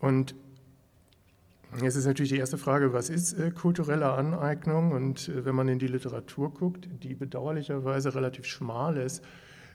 und 0.01 0.35
jetzt 1.81 1.95
ist 1.95 2.05
natürlich 2.05 2.31
die 2.31 2.37
erste 2.37 2.57
Frage, 2.57 2.93
was 2.93 3.09
ist 3.09 3.33
äh, 3.33 3.51
kulturelle 3.51 4.11
Aneignung? 4.13 4.91
Und 4.91 5.29
äh, 5.29 5.45
wenn 5.45 5.55
man 5.55 5.67
in 5.67 5.79
die 5.79 5.87
Literatur 5.87 6.51
guckt, 6.51 6.89
die 7.03 7.13
bedauerlicherweise 7.13 8.15
relativ 8.15 8.45
schmal 8.45 8.97
ist, 8.97 9.23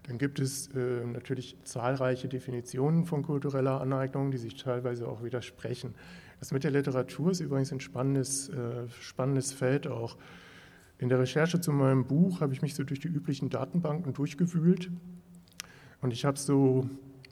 dann 0.04 0.18
gibt 0.18 0.40
es 0.40 0.68
äh, 0.68 1.04
natürlich 1.04 1.56
zahlreiche 1.64 2.28
Definitionen 2.28 3.04
von 3.04 3.22
kultureller 3.22 3.80
Aneignung, 3.80 4.30
die 4.30 4.38
sich 4.38 4.56
teilweise 4.56 5.06
auch 5.06 5.22
widersprechen. 5.22 5.94
Das 6.38 6.52
mit 6.52 6.64
der 6.64 6.70
Literatur 6.70 7.30
ist 7.30 7.40
übrigens 7.40 7.72
ein 7.72 7.80
spannendes, 7.80 8.48
äh, 8.48 8.88
spannendes 9.00 9.52
Feld 9.52 9.86
auch. 9.86 10.16
In 10.98 11.08
der 11.08 11.18
Recherche 11.18 11.60
zu 11.60 11.72
meinem 11.72 12.06
Buch 12.06 12.40
habe 12.40 12.52
ich 12.52 12.62
mich 12.62 12.74
so 12.74 12.82
durch 12.82 13.00
die 13.00 13.08
üblichen 13.08 13.50
Datenbanken 13.50 14.12
durchgewühlt 14.14 14.90
und 16.00 16.12
ich 16.12 16.24
habe 16.24 16.38
so 16.38 16.88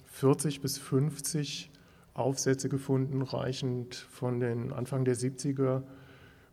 40 0.06 0.60
bis 0.60 0.78
50 0.78 1.70
Aufsätze 2.14 2.68
gefunden, 2.68 3.22
reichend 3.22 3.94
von 3.94 4.40
den 4.40 4.72
Anfang 4.72 5.04
der 5.04 5.16
70er 5.16 5.82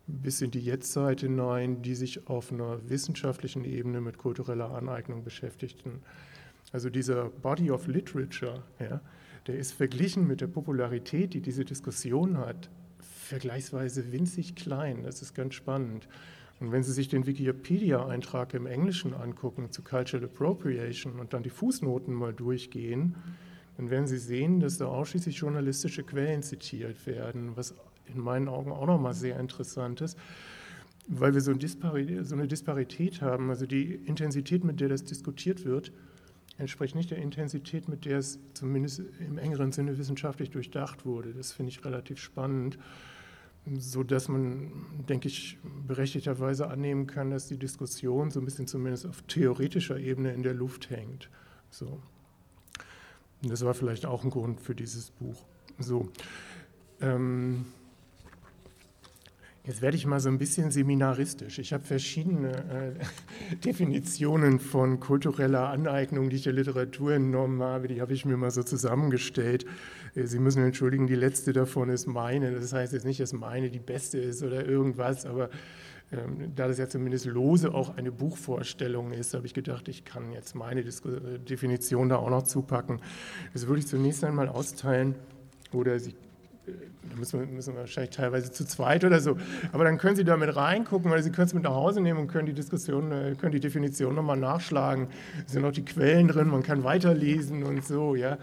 bis 0.08 0.42
in 0.42 0.52
die 0.52 0.60
Jetztzeit 0.60 1.22
hinein, 1.22 1.82
die 1.82 1.96
sich 1.96 2.28
auf 2.28 2.52
einer 2.52 2.80
wissenschaftlichen 2.90 3.64
Ebene 3.66 4.02
mit 4.02 4.18
kultureller 4.18 4.72
Aneignung 4.72 5.24
beschäftigten. 5.24 6.02
Also 6.72 6.90
dieser 6.90 7.30
Body 7.30 7.72
of 7.72 7.88
Literature, 7.88 8.64
ja, 8.80 9.02
der 9.48 9.58
ist 9.58 9.74
verglichen 9.74 10.28
mit 10.28 10.42
der 10.42 10.48
Popularität, 10.48 11.34
die 11.34 11.42
diese 11.42 11.66
Diskussion 11.66 12.38
hat, 12.38 12.70
vergleichsweise 13.00 14.12
winzig 14.12 14.56
klein. 14.56 15.04
Das 15.04 15.22
ist 15.22 15.34
ganz 15.34 15.56
spannend. 15.56 16.08
Und 16.60 16.72
wenn 16.72 16.84
Sie 16.84 16.94
sich 16.94 17.10
den 17.10 17.26
Wikipedia-Eintrag 17.26 18.54
im 18.54 18.66
Englischen 18.66 19.14
angucken 19.14 19.72
zu 19.72 19.82
Cultural 19.82 20.26
Appropriation 20.26 21.20
und 21.20 21.34
dann 21.34 21.44
die 21.44 21.50
Fußnoten 21.50 22.14
mal 22.14 22.34
durchgehen, 22.34 23.16
dann 23.78 23.90
werden 23.90 24.08
Sie 24.08 24.18
sehen, 24.18 24.62
dass 24.62 24.78
da 24.78 24.86
ausschließlich 24.86 25.38
journalistische 25.38 26.04
Quellen 26.04 26.44
zitiert 26.44 27.06
werden, 27.06 27.52
was 27.56 27.76
in 28.14 28.20
meinen 28.20 28.48
Augen 28.48 28.72
auch 28.72 28.88
nochmal 28.88 29.14
sehr 29.14 29.40
interessant 29.40 30.02
ist, 30.02 30.18
weil 31.08 31.34
wir 31.34 31.42
so, 31.42 31.52
ein 31.52 32.26
so 32.26 32.36
eine 32.36 32.48
Disparität 32.48 33.22
haben. 33.22 33.50
Also 33.50 33.66
die 33.66 33.94
Intensität, 33.94 34.64
mit 34.64 34.80
der 34.80 34.90
das 34.90 35.04
diskutiert 35.04 35.66
wird, 35.66 35.92
entspricht 36.58 36.96
nicht 36.96 37.12
der 37.12 37.18
Intensität, 37.18 37.90
mit 37.90 38.06
der 38.06 38.20
es 38.20 38.40
zumindest 38.54 39.02
im 39.20 39.38
engeren 39.38 39.72
Sinne 39.72 39.98
wissenschaftlich 39.98 40.52
durchdacht 40.52 41.06
wurde. 41.06 41.34
Das 41.34 41.52
finde 41.52 41.72
ich 41.72 41.84
relativ 41.84 42.20
spannend, 42.20 42.78
sodass 43.78 44.30
man, 44.30 44.72
denke 45.10 45.28
ich, 45.28 45.58
berechtigterweise 45.88 46.68
annehmen 46.68 47.08
kann, 47.08 47.32
dass 47.32 47.48
die 47.48 47.58
Diskussion 47.58 48.32
so 48.32 48.40
ein 48.40 48.46
bisschen 48.46 48.68
zumindest 48.68 49.06
auf 49.06 49.22
theoretischer 49.24 49.98
Ebene 49.98 50.34
in 50.34 50.44
der 50.44 50.54
Luft 50.54 50.90
hängt. 50.90 51.30
So. 51.70 52.00
Das 53.42 53.66
war 53.66 53.74
vielleicht 53.74 54.06
auch 54.06 54.24
ein 54.24 54.30
Grund 54.30 54.62
für 54.62 54.76
dieses 54.76 55.12
Buch. 55.12 55.46
So. 55.78 56.10
Ähm, 57.02 57.66
Jetzt 59.66 59.82
werde 59.82 59.98
ich 59.98 60.06
mal 60.06 60.20
so 60.20 60.30
ein 60.30 60.38
bisschen 60.38 60.70
seminaristisch. 60.70 61.58
Ich 61.58 61.74
habe 61.74 61.84
verschiedene 61.84 62.52
äh, 62.52 63.56
Definitionen 63.66 64.60
von 64.60 65.00
kultureller 65.00 65.70
Aneignung, 65.70 66.30
die 66.30 66.36
ich 66.36 66.44
der 66.44 66.54
Literatur 66.54 67.14
entnommen 67.14 67.64
habe, 67.64 67.88
die 67.88 68.00
habe 68.00 68.14
ich 68.14 68.26
mir 68.26 68.38
mal 68.38 68.52
so 68.52 68.62
zusammengestellt. 68.62 69.66
Äh, 70.14 70.28
Sie 70.28 70.38
müssen 70.38 70.64
entschuldigen, 70.64 71.08
die 71.08 71.16
letzte 71.16 71.52
davon 71.52 71.90
ist 71.90 72.06
meine. 72.06 72.52
Das 72.52 72.74
heißt 72.74 72.94
jetzt 72.94 73.06
nicht, 73.06 73.20
dass 73.20 73.34
meine 73.34 73.72
die 73.72 73.80
beste 73.80 74.20
ist 74.20 74.44
oder 74.44 74.64
irgendwas, 74.68 75.26
aber 75.26 75.50
ähm, 76.12 76.52
da 76.56 76.68
das 76.68 76.78
ja 76.78 76.88
zumindest 76.88 77.26
lose 77.26 77.74
auch 77.74 77.98
eine 77.98 78.12
Buchvorstellung 78.12 79.14
ist, 79.14 79.34
habe 79.34 79.48
ich 79.48 79.56
gedacht, 79.56 79.88
ich 79.88 80.06
kann 80.06 80.32
jetzt 80.32 80.54
meine 80.54 80.84
Disku 80.84 81.10
Definition 81.40 82.10
da 82.10 82.18
auch 82.18 82.30
noch 82.30 82.44
zupacken. 82.44 83.02
Das 83.54 83.66
würde 83.66 83.80
ich 83.80 83.88
zunächst 83.88 84.24
einmal 84.24 84.48
austeilen 84.48 85.16
oder 85.74 85.98
Sie 85.98 86.14
da 86.66 87.16
müssen 87.18 87.40
wir, 87.40 87.48
müssen 87.48 87.74
wir 87.74 87.82
wahrscheinlich 87.82 88.16
teilweise 88.16 88.52
zu 88.52 88.66
zweit 88.66 89.04
oder 89.04 89.20
so. 89.20 89.38
Aber 89.72 89.84
dann 89.84 89.98
können 89.98 90.16
Sie 90.16 90.24
da 90.24 90.38
mit 90.38 90.56
reingucken 90.56 91.12
oder 91.12 91.22
Sie 91.22 91.32
können 91.32 91.48
es 91.48 91.54
mit 91.54 91.64
nach 91.64 91.74
Hause 91.74 92.02
nehmen 92.02 92.20
und 92.20 92.28
können 92.28 92.46
die 92.46 92.54
Diskussion, 92.54 93.12
äh, 93.12 93.36
können 93.40 93.52
die 93.52 93.60
Definition 93.60 94.16
nochmal 94.16 94.38
nachschlagen. 94.38 95.08
Es 95.46 95.54
sind 95.54 95.64
auch 95.66 95.72
die 95.72 95.86
Quellen 95.86 96.28
drin, 96.28 96.48
man 96.48 96.64
kann 96.64 96.84
weiterlesen 96.84 97.64
und 97.64 97.84
so, 97.86 98.16
ja. 98.16 98.38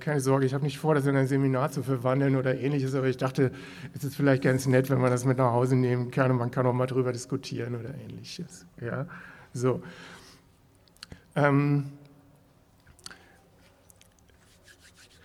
Keine 0.00 0.20
Sorge, 0.20 0.44
ich 0.44 0.54
habe 0.54 0.64
nicht 0.64 0.78
vor, 0.78 0.96
das 0.96 1.06
in 1.06 1.14
ein 1.14 1.28
Seminar 1.28 1.70
zu 1.70 1.84
verwandeln 1.84 2.34
oder 2.34 2.58
ähnliches, 2.58 2.96
aber 2.96 3.06
ich 3.06 3.16
dachte, 3.16 3.52
es 3.94 4.02
ist 4.02 4.16
vielleicht 4.16 4.42
ganz 4.42 4.66
nett, 4.66 4.90
wenn 4.90 5.00
man 5.00 5.12
das 5.12 5.24
mit 5.24 5.38
nach 5.38 5.52
Hause 5.52 5.76
nehmen 5.76 6.10
kann 6.10 6.32
und 6.32 6.38
man 6.38 6.50
kann 6.50 6.66
auch 6.66 6.72
mal 6.72 6.86
drüber 6.86 7.12
diskutieren 7.12 7.76
oder 7.76 7.94
ähnliches. 7.94 8.66
Ja, 8.80 9.06
so. 9.52 9.80
Ähm, 11.36 11.92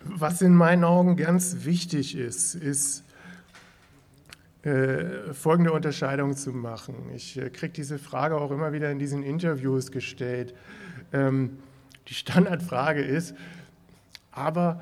Was 0.06 0.42
in 0.42 0.54
meinen 0.54 0.84
Augen 0.84 1.16
ganz 1.16 1.64
wichtig 1.64 2.16
ist, 2.16 2.54
ist 2.54 3.04
äh, 4.62 5.32
folgende 5.32 5.72
Unterscheidung 5.72 6.36
zu 6.36 6.52
machen. 6.52 6.94
Ich 7.14 7.38
äh, 7.38 7.50
kriege 7.50 7.72
diese 7.72 7.98
Frage 7.98 8.36
auch 8.36 8.50
immer 8.50 8.72
wieder 8.72 8.90
in 8.90 8.98
diesen 8.98 9.22
Interviews 9.22 9.92
gestellt. 9.92 10.54
Ähm, 11.12 11.58
die 12.08 12.14
Standardfrage 12.14 13.02
ist, 13.02 13.34
aber 14.30 14.80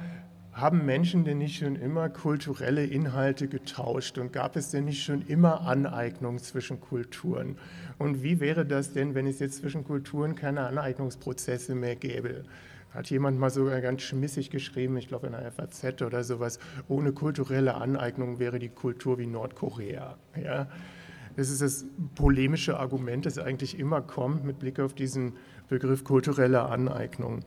haben 0.52 0.84
Menschen 0.84 1.24
denn 1.24 1.38
nicht 1.38 1.58
schon 1.58 1.76
immer 1.76 2.08
kulturelle 2.10 2.84
Inhalte 2.84 3.48
getauscht 3.48 4.18
und 4.18 4.32
gab 4.32 4.56
es 4.56 4.70
denn 4.70 4.84
nicht 4.84 5.02
schon 5.02 5.22
immer 5.26 5.62
Aneignung 5.62 6.38
zwischen 6.38 6.80
Kulturen? 6.80 7.56
Und 7.98 8.22
wie 8.22 8.38
wäre 8.38 8.66
das 8.66 8.92
denn, 8.92 9.14
wenn 9.14 9.26
es 9.26 9.38
jetzt 9.38 9.58
zwischen 9.58 9.84
Kulturen 9.84 10.34
keine 10.34 10.66
Aneignungsprozesse 10.66 11.74
mehr 11.74 11.96
gäbe? 11.96 12.44
Hat 12.94 13.08
jemand 13.08 13.38
mal 13.38 13.50
sogar 13.50 13.80
ganz 13.80 14.02
schmissig 14.02 14.50
geschrieben, 14.50 14.96
ich 14.96 15.08
glaube 15.08 15.26
in 15.26 15.32
der 15.32 15.50
FAZ 15.50 16.02
oder 16.02 16.24
sowas, 16.24 16.58
ohne 16.88 17.12
kulturelle 17.12 17.74
Aneignung 17.74 18.38
wäre 18.38 18.58
die 18.58 18.68
Kultur 18.68 19.18
wie 19.18 19.26
Nordkorea. 19.26 20.18
Ja? 20.42 20.68
Das 21.36 21.48
ist 21.48 21.62
das 21.62 21.86
polemische 22.14 22.78
Argument, 22.78 23.24
das 23.24 23.38
eigentlich 23.38 23.78
immer 23.78 24.02
kommt 24.02 24.44
mit 24.44 24.58
Blick 24.58 24.78
auf 24.78 24.94
diesen 24.94 25.34
Begriff 25.68 26.04
kulturelle 26.04 26.62
Aneignung. 26.62 27.40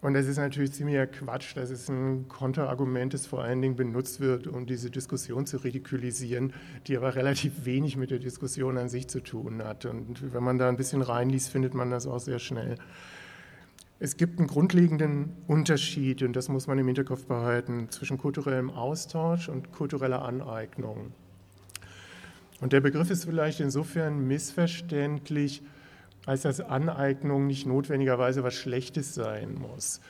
Und 0.00 0.14
das 0.14 0.26
ist 0.26 0.36
natürlich 0.36 0.72
ziemlicher 0.72 1.08
Quatsch, 1.08 1.56
dass 1.56 1.70
es 1.70 1.88
ein 1.88 2.28
Konterargument 2.28 3.14
das 3.14 3.26
vor 3.26 3.42
allen 3.42 3.60
Dingen 3.60 3.74
benutzt 3.74 4.20
wird, 4.20 4.46
um 4.46 4.64
diese 4.64 4.90
Diskussion 4.90 5.44
zu 5.44 5.56
ridikulisieren, 5.56 6.52
die 6.86 6.96
aber 6.96 7.16
relativ 7.16 7.64
wenig 7.64 7.96
mit 7.96 8.12
der 8.12 8.20
Diskussion 8.20 8.78
an 8.78 8.88
sich 8.88 9.08
zu 9.08 9.20
tun 9.20 9.60
hat. 9.64 9.86
Und 9.86 10.32
wenn 10.32 10.44
man 10.44 10.56
da 10.56 10.68
ein 10.68 10.76
bisschen 10.76 11.02
reinliest, 11.02 11.48
findet 11.48 11.74
man 11.74 11.90
das 11.90 12.06
auch 12.06 12.20
sehr 12.20 12.38
schnell. 12.38 12.76
Es 14.00 14.16
gibt 14.16 14.38
einen 14.38 14.46
grundlegenden 14.46 15.34
Unterschied, 15.48 16.22
und 16.22 16.34
das 16.34 16.48
muss 16.48 16.68
man 16.68 16.78
im 16.78 16.86
Hinterkopf 16.86 17.26
behalten, 17.26 17.88
zwischen 17.90 18.16
kulturellem 18.16 18.70
Austausch 18.70 19.48
und 19.48 19.72
kultureller 19.72 20.22
Aneignung. 20.24 21.12
Und 22.60 22.72
der 22.72 22.80
Begriff 22.80 23.10
ist 23.10 23.24
vielleicht 23.24 23.58
insofern 23.58 24.26
missverständlich, 24.26 25.62
als 26.26 26.42
dass 26.42 26.60
Aneignung 26.60 27.48
nicht 27.48 27.66
notwendigerweise 27.66 28.44
was 28.44 28.54
Schlechtes 28.54 29.14
sein 29.14 29.54
muss. 29.54 30.00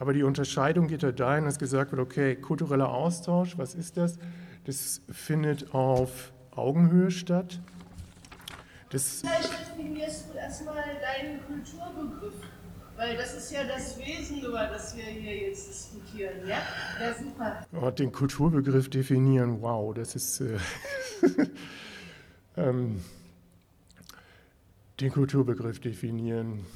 Aber 0.00 0.12
die 0.12 0.24
Unterscheidung 0.24 0.88
geht 0.88 1.02
da 1.04 1.12
dahin, 1.12 1.44
dass 1.44 1.58
gesagt 1.58 1.92
wird, 1.92 2.00
okay, 2.00 2.34
kultureller 2.36 2.88
Austausch, 2.88 3.56
was 3.56 3.74
ist 3.74 3.96
das? 3.96 4.18
Das 4.64 5.00
findet 5.10 5.74
auf 5.74 6.32
Augenhöhe 6.50 7.10
statt. 7.10 7.60
Das 8.90 9.20
Vielleicht 9.20 9.50
definierst 9.76 10.26
du 10.32 10.38
erstmal 10.38 10.74
deinen 10.74 11.40
Kulturbegriff. 11.46 12.34
Weil 12.98 13.16
das 13.16 13.32
ist 13.32 13.52
ja 13.52 13.62
das 13.62 13.96
Wesen, 13.96 14.40
über 14.42 14.66
das 14.66 14.96
wir 14.96 15.04
hier 15.04 15.36
jetzt 15.36 15.68
diskutieren. 15.68 16.48
Ja, 16.48 16.58
ja 17.00 17.14
super. 17.14 17.64
Oh, 17.80 17.90
den 17.92 18.10
Kulturbegriff 18.10 18.90
definieren, 18.90 19.62
wow, 19.62 19.94
das 19.94 20.16
ist. 20.16 20.40
Äh, 20.40 20.58
ähm, 22.56 23.00
Den 24.98 25.12
Kulturbegriff 25.12 25.78
definieren. 25.78 26.66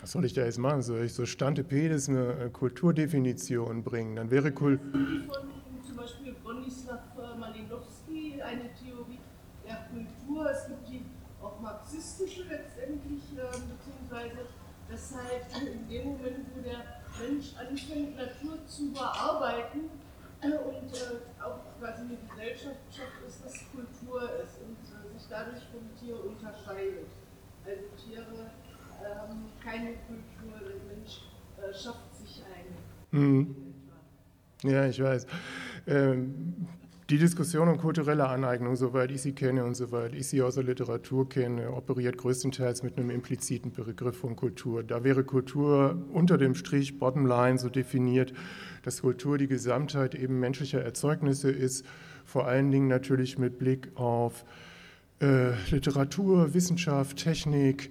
Was 0.00 0.12
soll 0.12 0.24
ich 0.24 0.32
da 0.32 0.46
jetzt 0.46 0.56
machen? 0.56 0.80
Soll 0.80 1.04
ich 1.04 1.12
so 1.12 1.26
Stante 1.26 1.62
Pedes 1.62 2.08
eine 2.08 2.32
äh, 2.44 2.48
Kulturdefinition 2.48 3.84
bringen? 3.84 4.16
Dann 4.16 4.30
wäre 4.30 4.52
von 4.52 4.80
zum 5.86 5.96
Beispiel 5.96 6.34
Bronislaw 6.42 6.98
Malinowski, 7.38 8.40
eine 8.40 8.70
Theorie 8.72 9.18
der 9.66 9.86
Kultur. 9.92 10.50
Es 10.50 10.66
gibt 10.66 10.79
marxistische 11.90 12.42
letztendlich, 12.44 13.22
äh, 13.36 13.50
beziehungsweise 13.50 14.46
das 14.90 15.14
heißt, 15.14 15.62
in 15.62 15.88
dem 15.88 16.08
Moment, 16.08 16.46
wo 16.54 16.62
der 16.62 16.84
Mensch 17.20 17.54
anfängt, 17.56 18.16
Natur 18.16 18.58
zu 18.66 18.92
bearbeiten 18.92 19.90
äh, 20.40 20.46
und 20.46 20.92
äh, 20.92 21.42
auch 21.42 21.60
quasi 21.78 22.02
eine 22.02 22.16
Gesellschaft 22.28 22.80
schafft, 22.90 23.22
ist, 23.26 23.44
dass 23.44 23.54
Kultur 23.70 24.22
ist 24.42 24.58
und 24.62 24.76
äh, 24.76 25.18
sich 25.18 25.28
dadurch 25.28 25.62
vom 25.70 25.94
Tier 25.98 26.16
unterscheidet. 26.24 27.06
Also 27.64 27.82
Tiere 27.96 28.50
haben 29.16 29.50
keine 29.62 29.94
Kultur, 30.06 30.58
der 30.60 30.94
Mensch 30.94 31.22
äh, 31.56 31.72
schafft 31.72 32.14
sich 32.16 32.42
eine. 32.44 33.20
Mhm. 33.22 33.74
Ja, 34.62 34.86
ich 34.86 35.02
weiß. 35.02 35.26
Ähm, 35.86 36.68
die 37.10 37.18
Diskussion 37.18 37.68
um 37.68 37.76
kulturelle 37.76 38.28
Aneignung, 38.28 38.76
soweit 38.76 39.10
ich 39.10 39.22
sie 39.22 39.32
kenne 39.32 39.64
und 39.64 39.74
soweit 39.74 40.14
ich 40.14 40.28
sie 40.28 40.42
aus 40.42 40.54
der 40.54 40.62
Literatur 40.62 41.28
kenne, 41.28 41.72
operiert 41.72 42.16
größtenteils 42.16 42.84
mit 42.84 42.96
einem 42.96 43.10
impliziten 43.10 43.72
Begriff 43.72 44.16
von 44.16 44.36
Kultur. 44.36 44.84
Da 44.84 45.02
wäre 45.02 45.24
Kultur 45.24 45.98
unter 46.12 46.38
dem 46.38 46.54
Strich 46.54 47.00
Bottomline 47.00 47.58
so 47.58 47.68
definiert, 47.68 48.32
dass 48.84 49.02
Kultur 49.02 49.38
die 49.38 49.48
Gesamtheit 49.48 50.14
eben 50.14 50.38
menschlicher 50.38 50.82
Erzeugnisse 50.82 51.50
ist, 51.50 51.84
vor 52.24 52.46
allen 52.46 52.70
Dingen 52.70 52.86
natürlich 52.86 53.38
mit 53.38 53.58
Blick 53.58 53.90
auf 53.96 54.44
äh, 55.20 55.50
Literatur, 55.70 56.54
Wissenschaft, 56.54 57.16
Technik, 57.16 57.90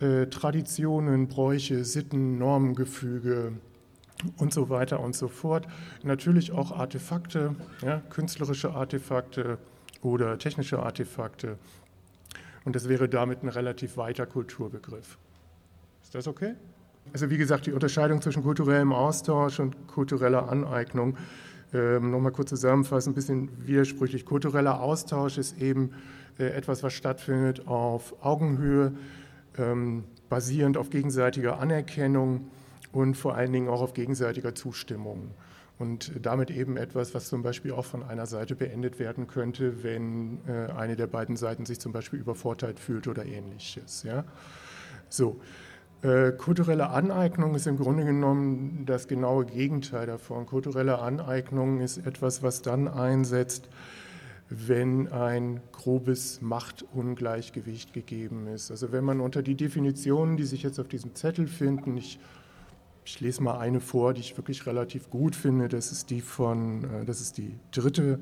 äh, 0.00 0.26
Traditionen, 0.28 1.28
Bräuche, 1.28 1.84
Sitten, 1.84 2.38
Normengefüge, 2.38 3.52
und 4.36 4.52
so 4.52 4.68
weiter 4.68 5.00
und 5.00 5.14
so 5.14 5.28
fort. 5.28 5.66
Natürlich 6.02 6.52
auch 6.52 6.72
Artefakte, 6.72 7.54
ja, 7.82 8.00
künstlerische 8.10 8.72
Artefakte 8.72 9.58
oder 10.02 10.38
technische 10.38 10.80
Artefakte. 10.80 11.58
Und 12.64 12.76
das 12.76 12.88
wäre 12.88 13.08
damit 13.08 13.42
ein 13.42 13.48
relativ 13.48 13.96
weiter 13.96 14.26
Kulturbegriff. 14.26 15.18
Ist 16.02 16.14
das 16.14 16.26
okay? 16.26 16.54
Also 17.12 17.28
wie 17.30 17.36
gesagt, 17.36 17.66
die 17.66 17.72
Unterscheidung 17.72 18.22
zwischen 18.22 18.42
kulturellem 18.42 18.92
Austausch 18.92 19.60
und 19.60 19.86
kultureller 19.86 20.48
Aneignung, 20.48 21.16
ähm, 21.74 22.10
nochmal 22.10 22.32
kurz 22.32 22.50
zusammenfassen, 22.50 23.10
ein 23.10 23.14
bisschen 23.14 23.66
widersprüchlich. 23.66 24.24
Kultureller 24.24 24.80
Austausch 24.80 25.38
ist 25.38 25.60
eben 25.60 25.90
äh, 26.38 26.46
etwas, 26.46 26.82
was 26.82 26.92
stattfindet 26.92 27.66
auf 27.66 28.14
Augenhöhe, 28.24 28.94
ähm, 29.58 30.04
basierend 30.28 30.76
auf 30.76 30.90
gegenseitiger 30.90 31.60
Anerkennung 31.60 32.50
und 32.94 33.16
vor 33.16 33.34
allen 33.34 33.52
Dingen 33.52 33.68
auch 33.68 33.82
auf 33.82 33.92
gegenseitiger 33.92 34.54
Zustimmung. 34.54 35.32
Und 35.78 36.12
damit 36.22 36.52
eben 36.52 36.76
etwas, 36.76 37.14
was 37.14 37.28
zum 37.28 37.42
Beispiel 37.42 37.72
auch 37.72 37.84
von 37.84 38.04
einer 38.04 38.26
Seite 38.26 38.54
beendet 38.54 39.00
werden 39.00 39.26
könnte, 39.26 39.82
wenn 39.82 40.38
äh, 40.46 40.70
eine 40.70 40.94
der 40.94 41.08
beiden 41.08 41.36
Seiten 41.36 41.66
sich 41.66 41.80
zum 41.80 41.90
Beispiel 41.90 42.20
übervorteilt 42.20 42.78
fühlt 42.78 43.08
oder 43.08 43.26
ähnliches. 43.26 44.04
Ja? 44.04 44.24
So. 45.08 45.40
Äh, 46.02 46.32
kulturelle 46.32 46.90
Aneignung 46.90 47.54
ist 47.54 47.66
im 47.66 47.76
Grunde 47.78 48.04
genommen 48.04 48.84
das 48.86 49.08
genaue 49.08 49.46
Gegenteil 49.46 50.06
davon. 50.06 50.46
Kulturelle 50.46 51.00
Aneignung 51.00 51.80
ist 51.80 51.98
etwas, 51.98 52.42
was 52.42 52.62
dann 52.62 52.86
einsetzt, 52.86 53.68
wenn 54.50 55.08
ein 55.08 55.60
grobes 55.72 56.42
Machtungleichgewicht 56.42 57.94
gegeben 57.94 58.46
ist. 58.46 58.70
Also 58.70 58.92
wenn 58.92 59.02
man 59.02 59.20
unter 59.20 59.42
die 59.42 59.56
Definitionen, 59.56 60.36
die 60.36 60.44
sich 60.44 60.62
jetzt 60.62 60.78
auf 60.78 60.88
diesem 60.88 61.14
Zettel 61.14 61.48
finden, 61.48 61.96
ich 61.96 62.20
ich 63.04 63.20
lese 63.20 63.42
mal 63.42 63.58
eine 63.58 63.80
vor, 63.80 64.14
die 64.14 64.20
ich 64.20 64.36
wirklich 64.36 64.66
relativ 64.66 65.10
gut 65.10 65.36
finde. 65.36 65.68
Das 65.68 65.92
ist 65.92 66.10
die 66.10 66.20
von, 66.20 66.84
äh, 66.84 67.04
das 67.04 67.20
ist 67.20 67.38
die 67.38 67.58
dritte 67.70 68.18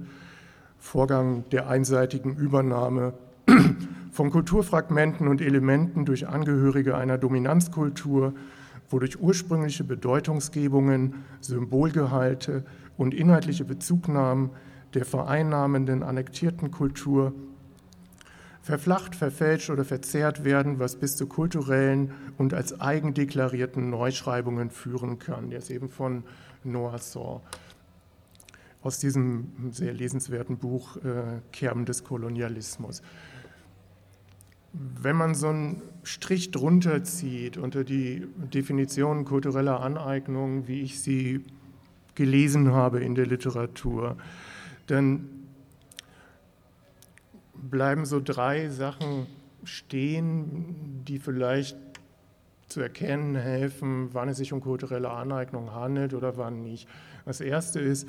Vorgang 0.78 1.44
der 1.50 1.68
einseitigen 1.68 2.36
Übernahme 2.36 3.14
von 4.12 4.30
Kulturfragmenten 4.30 5.28
und 5.28 5.40
Elementen 5.40 6.04
durch 6.04 6.26
Angehörige 6.26 6.96
einer 6.96 7.18
Dominanzkultur, 7.18 8.34
wodurch 8.90 9.20
ursprüngliche 9.20 9.84
Bedeutungsgebungen, 9.84 11.14
Symbolgehalte 11.40 12.64
und 12.96 13.14
inhaltliche 13.14 13.64
Bezugnahmen 13.64 14.50
der 14.94 15.04
vereinnahmenden 15.04 16.02
annektierten 16.02 16.70
Kultur 16.70 17.32
verflacht, 18.62 19.16
verfälscht 19.16 19.70
oder 19.70 19.84
verzerrt 19.84 20.44
werden, 20.44 20.78
was 20.78 20.96
bis 20.96 21.16
zu 21.16 21.26
kulturellen 21.26 22.12
und 22.38 22.54
als 22.54 22.80
eigendeklarierten 22.80 23.90
Neuschreibungen 23.90 24.70
führen 24.70 25.18
kann. 25.18 25.50
Der 25.50 25.58
ist 25.58 25.70
eben 25.70 25.90
von 25.90 26.22
Noah 26.64 26.98
Saw 26.98 27.40
aus 28.82 28.98
diesem 28.98 29.52
sehr 29.70 29.92
lesenswerten 29.92 30.58
Buch 30.58 30.96
äh, 30.96 31.40
Kerben 31.52 31.84
des 31.84 32.02
Kolonialismus. 32.04 33.02
Wenn 34.72 35.16
man 35.16 35.34
so 35.34 35.48
einen 35.48 35.82
Strich 36.02 36.50
drunter 36.50 37.04
zieht 37.04 37.58
unter 37.58 37.84
die 37.84 38.26
Definition 38.52 39.24
kultureller 39.24 39.80
Aneignung, 39.80 40.66
wie 40.66 40.80
ich 40.80 41.00
sie 41.00 41.44
gelesen 42.14 42.72
habe 42.72 43.00
in 43.00 43.14
der 43.14 43.26
Literatur, 43.26 44.16
dann 44.86 45.41
bleiben 47.62 48.04
so 48.04 48.20
drei 48.20 48.68
Sachen 48.68 49.26
stehen, 49.64 51.04
die 51.06 51.18
vielleicht 51.18 51.76
zu 52.68 52.80
erkennen 52.80 53.36
helfen, 53.36 54.08
wann 54.12 54.28
es 54.28 54.38
sich 54.38 54.52
um 54.52 54.60
kulturelle 54.60 55.10
Aneignung 55.10 55.72
handelt 55.72 56.14
oder 56.14 56.36
wann 56.36 56.62
nicht. 56.62 56.88
Das 57.24 57.40
erste 57.40 57.80
ist, 57.80 58.08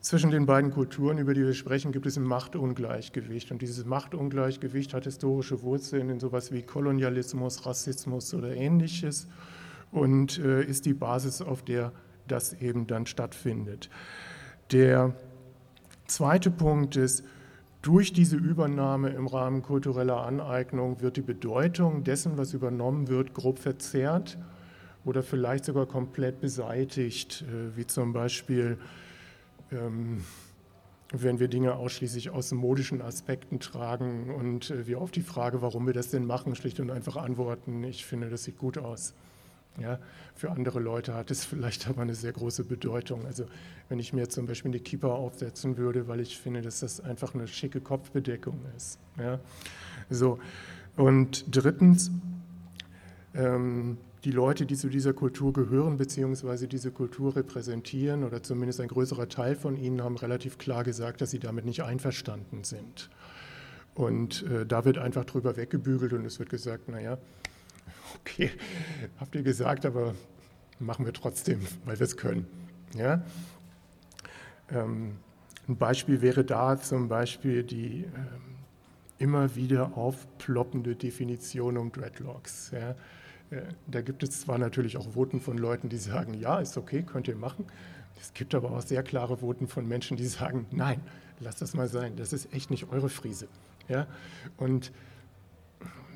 zwischen 0.00 0.30
den 0.30 0.46
beiden 0.46 0.70
Kulturen, 0.70 1.18
über 1.18 1.34
die 1.34 1.44
wir 1.44 1.54
sprechen, 1.54 1.90
gibt 1.90 2.06
es 2.06 2.16
ein 2.16 2.22
Machtungleichgewicht. 2.22 3.50
Und 3.50 3.62
dieses 3.62 3.84
Machtungleichgewicht 3.84 4.94
hat 4.94 5.04
historische 5.04 5.62
Wurzeln 5.62 6.08
in 6.08 6.20
sowas 6.20 6.52
wie 6.52 6.62
Kolonialismus, 6.62 7.66
Rassismus 7.66 8.32
oder 8.34 8.54
ähnliches 8.54 9.26
und 9.90 10.38
äh, 10.38 10.62
ist 10.62 10.86
die 10.86 10.94
Basis, 10.94 11.42
auf 11.42 11.62
der 11.62 11.92
das 12.28 12.52
eben 12.54 12.86
dann 12.86 13.06
stattfindet. 13.06 13.90
Der 14.70 15.14
zweite 16.06 16.50
Punkt 16.50 16.96
ist, 16.96 17.24
durch 17.88 18.12
diese 18.12 18.36
Übernahme 18.36 19.08
im 19.08 19.26
Rahmen 19.26 19.62
kultureller 19.62 20.18
Aneignung 20.18 21.00
wird 21.00 21.16
die 21.16 21.22
Bedeutung 21.22 22.04
dessen, 22.04 22.36
was 22.36 22.52
übernommen 22.52 23.08
wird, 23.08 23.32
grob 23.32 23.58
verzerrt 23.58 24.36
oder 25.06 25.22
vielleicht 25.22 25.64
sogar 25.64 25.86
komplett 25.86 26.38
beseitigt, 26.38 27.46
äh, 27.48 27.74
wie 27.78 27.86
zum 27.86 28.12
Beispiel, 28.12 28.76
ähm, 29.72 30.22
wenn 31.14 31.40
wir 31.40 31.48
Dinge 31.48 31.76
ausschließlich 31.76 32.28
aus 32.28 32.52
modischen 32.52 33.00
Aspekten 33.00 33.58
tragen 33.58 34.34
und 34.34 34.68
äh, 34.68 34.86
wir 34.86 35.00
auf 35.00 35.10
die 35.10 35.22
Frage, 35.22 35.62
warum 35.62 35.86
wir 35.86 35.94
das 35.94 36.10
denn 36.10 36.26
machen, 36.26 36.54
schlicht 36.56 36.80
und 36.80 36.90
einfach 36.90 37.16
antworten, 37.16 37.84
ich 37.84 38.04
finde, 38.04 38.28
das 38.28 38.44
sieht 38.44 38.58
gut 38.58 38.76
aus. 38.76 39.14
Ja, 39.80 39.98
für 40.34 40.50
andere 40.50 40.80
Leute 40.80 41.14
hat 41.14 41.30
es 41.30 41.44
vielleicht 41.46 41.88
aber 41.88 42.02
eine 42.02 42.14
sehr 42.14 42.32
große 42.32 42.64
Bedeutung. 42.64 43.26
Also 43.26 43.44
wenn 43.88 43.98
ich 43.98 44.12
mir 44.12 44.28
zum 44.28 44.46
Beispiel 44.46 44.70
eine 44.70 44.80
Kippa 44.80 45.08
aufsetzen 45.08 45.76
würde, 45.76 46.08
weil 46.08 46.20
ich 46.20 46.38
finde, 46.38 46.62
dass 46.62 46.80
das 46.80 47.00
einfach 47.00 47.34
eine 47.34 47.46
schicke 47.46 47.80
Kopfbedeckung 47.80 48.60
ist. 48.76 48.98
Ja, 49.18 49.40
so. 50.10 50.38
Und 50.96 51.44
drittens, 51.54 52.10
ähm, 53.34 53.98
die 54.24 54.32
Leute, 54.32 54.66
die 54.66 54.74
zu 54.74 54.88
dieser 54.88 55.12
Kultur 55.12 55.52
gehören, 55.52 55.96
beziehungsweise 55.96 56.66
diese 56.66 56.90
Kultur 56.90 57.36
repräsentieren, 57.36 58.24
oder 58.24 58.42
zumindest 58.42 58.80
ein 58.80 58.88
größerer 58.88 59.28
Teil 59.28 59.54
von 59.54 59.76
ihnen, 59.76 60.02
haben 60.02 60.16
relativ 60.16 60.58
klar 60.58 60.82
gesagt, 60.82 61.20
dass 61.20 61.30
sie 61.30 61.38
damit 61.38 61.64
nicht 61.64 61.82
einverstanden 61.82 62.64
sind. 62.64 63.10
Und 63.94 64.42
äh, 64.44 64.66
da 64.66 64.84
wird 64.84 64.98
einfach 64.98 65.24
drüber 65.24 65.56
weggebügelt 65.56 66.12
und 66.12 66.24
es 66.24 66.38
wird 66.38 66.50
gesagt, 66.50 66.88
naja, 66.88 67.18
okay, 68.28 68.50
habt 69.18 69.34
ihr 69.34 69.42
gesagt, 69.42 69.86
aber 69.86 70.14
machen 70.78 71.04
wir 71.04 71.12
trotzdem, 71.12 71.60
weil 71.84 71.98
wir 71.98 72.04
es 72.04 72.16
können. 72.16 72.46
Ja? 72.94 73.22
Ähm, 74.70 75.16
ein 75.68 75.76
Beispiel 75.76 76.22
wäre 76.22 76.44
da 76.44 76.80
zum 76.80 77.08
Beispiel 77.08 77.62
die 77.62 78.04
ähm, 78.04 78.56
immer 79.18 79.54
wieder 79.56 79.96
aufploppende 79.96 80.94
Definition 80.94 81.76
um 81.76 81.92
Dreadlocks. 81.92 82.70
Ja? 82.70 82.90
Äh, 83.50 83.62
da 83.86 84.00
gibt 84.00 84.22
es 84.22 84.40
zwar 84.40 84.58
natürlich 84.58 84.96
auch 84.96 85.14
Voten 85.14 85.40
von 85.40 85.58
Leuten, 85.58 85.88
die 85.88 85.98
sagen, 85.98 86.34
ja, 86.34 86.60
ist 86.60 86.76
okay, 86.76 87.02
könnt 87.02 87.28
ihr 87.28 87.36
machen. 87.36 87.64
Es 88.20 88.34
gibt 88.34 88.54
aber 88.54 88.72
auch 88.72 88.82
sehr 88.82 89.02
klare 89.02 89.38
Voten 89.38 89.68
von 89.68 89.86
Menschen, 89.86 90.16
die 90.16 90.26
sagen, 90.26 90.66
nein, 90.70 91.00
lasst 91.40 91.62
das 91.62 91.74
mal 91.74 91.88
sein, 91.88 92.16
das 92.16 92.32
ist 92.32 92.52
echt 92.52 92.70
nicht 92.70 92.90
eure 92.90 93.08
Friese. 93.08 93.48
Ja? 93.88 94.06
Und 94.56 94.92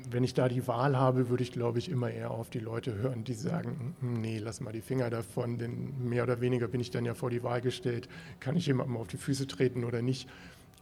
wenn 0.09 0.23
ich 0.23 0.33
da 0.33 0.47
die 0.49 0.67
Wahl 0.67 0.97
habe, 0.97 1.29
würde 1.29 1.43
ich, 1.43 1.51
glaube 1.51 1.79
ich, 1.79 1.89
immer 1.89 2.11
eher 2.11 2.31
auf 2.31 2.49
die 2.49 2.59
Leute 2.59 2.95
hören, 2.95 3.23
die 3.23 3.33
sagen, 3.33 3.95
hm, 3.99 4.21
nee, 4.21 4.37
lass 4.37 4.61
mal 4.61 4.73
die 4.73 4.81
Finger 4.81 5.09
davon, 5.09 5.57
denn 5.57 6.07
mehr 6.07 6.23
oder 6.23 6.41
weniger 6.41 6.67
bin 6.67 6.81
ich 6.81 6.91
dann 6.91 7.05
ja 7.05 7.13
vor 7.13 7.29
die 7.29 7.43
Wahl 7.43 7.61
gestellt, 7.61 8.09
kann 8.39 8.55
ich 8.55 8.67
jemandem 8.67 8.97
auf 8.97 9.07
die 9.07 9.17
Füße 9.17 9.47
treten 9.47 9.83
oder 9.83 10.01
nicht. 10.01 10.29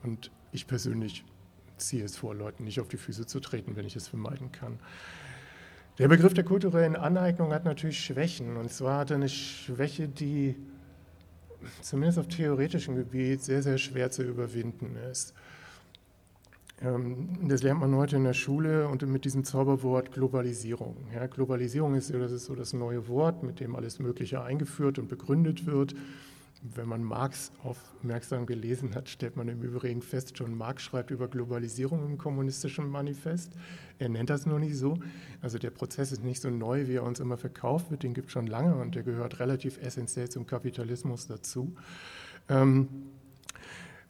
Und 0.04 0.32
ich 0.52 0.68
persönlich 0.68 1.24
ziehe 1.78 2.04
es 2.04 2.18
vor, 2.18 2.36
Leuten 2.36 2.64
nicht 2.64 2.80
auf 2.80 2.88
die 2.88 2.98
Füße 2.98 3.26
zu 3.26 3.40
treten, 3.40 3.76
wenn 3.76 3.86
ich 3.86 3.96
es 3.96 4.08
vermeiden 4.08 4.52
kann. 4.52 4.80
Der 5.98 6.08
Begriff 6.08 6.34
der 6.34 6.44
kulturellen 6.44 6.96
Aneignung 6.96 7.54
hat 7.54 7.66
natürlich 7.66 8.00
Schwächen. 8.00 8.58
Und 8.58 8.72
zwar 8.72 9.00
hat 9.00 9.12
er 9.12 9.18
eine 9.18 9.30
Schwäche, 9.30 10.08
die 10.08 10.56
zumindest 11.82 12.20
auf 12.20 12.28
theoretischem 12.28 12.96
Gebiet 12.96 13.44
sehr, 13.44 13.62
sehr 13.62 13.78
schwer 13.78 14.10
zu 14.10 14.24
überwinden 14.24 14.96
ist. 15.12 15.34
Ähm, 16.84 17.30
das 17.48 17.64
lernt 17.64 17.80
man 17.80 17.96
heute 17.96 18.16
in 18.16 18.24
der 18.24 18.34
Schule 18.34 18.88
und 18.88 19.06
mit 19.08 19.26
diesem 19.26 19.44
Zauberwort 19.44 20.12
Globalisierung. 20.12 20.98
Ja, 21.14 21.28
Globalisierung 21.28 21.96
ist, 21.96 22.14
das 22.14 22.32
ist 22.32 22.46
so 22.46 22.56
das 22.56 22.74
neue 22.74 23.08
Wort, 23.08 23.44
mit 23.44 23.60
dem 23.60 23.76
alles 23.76 24.00
Mögliche 24.00 24.42
eingeführt 24.42 24.98
und 24.98 25.08
begründet 25.08 25.66
wird. 25.66 25.94
Wenn 26.64 26.88
man 26.88 27.04
Marx 27.04 27.52
aufmerksam 27.64 28.46
gelesen 28.46 28.94
hat, 28.94 29.10
stellt 29.10 29.36
man 29.36 29.48
im 29.48 29.64
Übrigen 29.64 30.04
fest, 30.04 30.38
schon 30.38 30.56
Marx 30.56 30.84
schreibt 30.84 31.10
über 31.10 31.28
Globalisierung 31.28 32.06
im 32.06 32.18
kommunistischen 32.20 32.88
Manifest. 32.88 33.54
Er 33.98 34.10
nennt 34.10 34.30
das 34.30 34.46
nur 34.46 34.60
nicht 34.60 34.78
so. 34.78 35.00
Also 35.42 35.58
der 35.58 35.72
Prozess 35.72 36.12
ist 36.12 36.24
nicht 36.24 36.40
so 36.40 36.52
neu, 36.52 36.88
wie 36.88 36.96
er 36.96 37.04
uns 37.04 37.20
immer 37.20 37.38
verkauft 37.38 37.90
wird. 37.90 38.04
Den 38.04 38.14
gibt 38.14 38.28
es 38.28 38.34
schon 38.34 38.46
lange 38.46 38.76
und 38.76 38.94
der 38.94 39.02
gehört 39.02 39.40
relativ 39.40 39.82
essentiell 39.82 40.30
zum 40.30 40.46
Kapitalismus 40.46 41.26
dazu. 41.26 41.76
Ähm, 42.48 42.88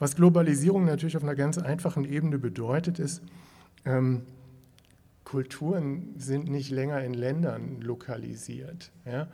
was 0.01 0.15
Globalisierung 0.15 0.85
natürlich 0.85 1.15
auf 1.15 1.21
einer 1.21 1.35
ganz 1.35 1.59
einfachen 1.59 2.05
Ebene 2.05 2.39
bedeutet, 2.39 2.97
ist, 2.97 3.21
ähm, 3.85 4.23
Kulturen 5.23 6.15
sind 6.17 6.49
nicht 6.49 6.71
länger 6.71 7.03
in 7.03 7.13
Ländern 7.13 7.81
lokalisiert. 7.81 8.91
Ja? 9.05 9.27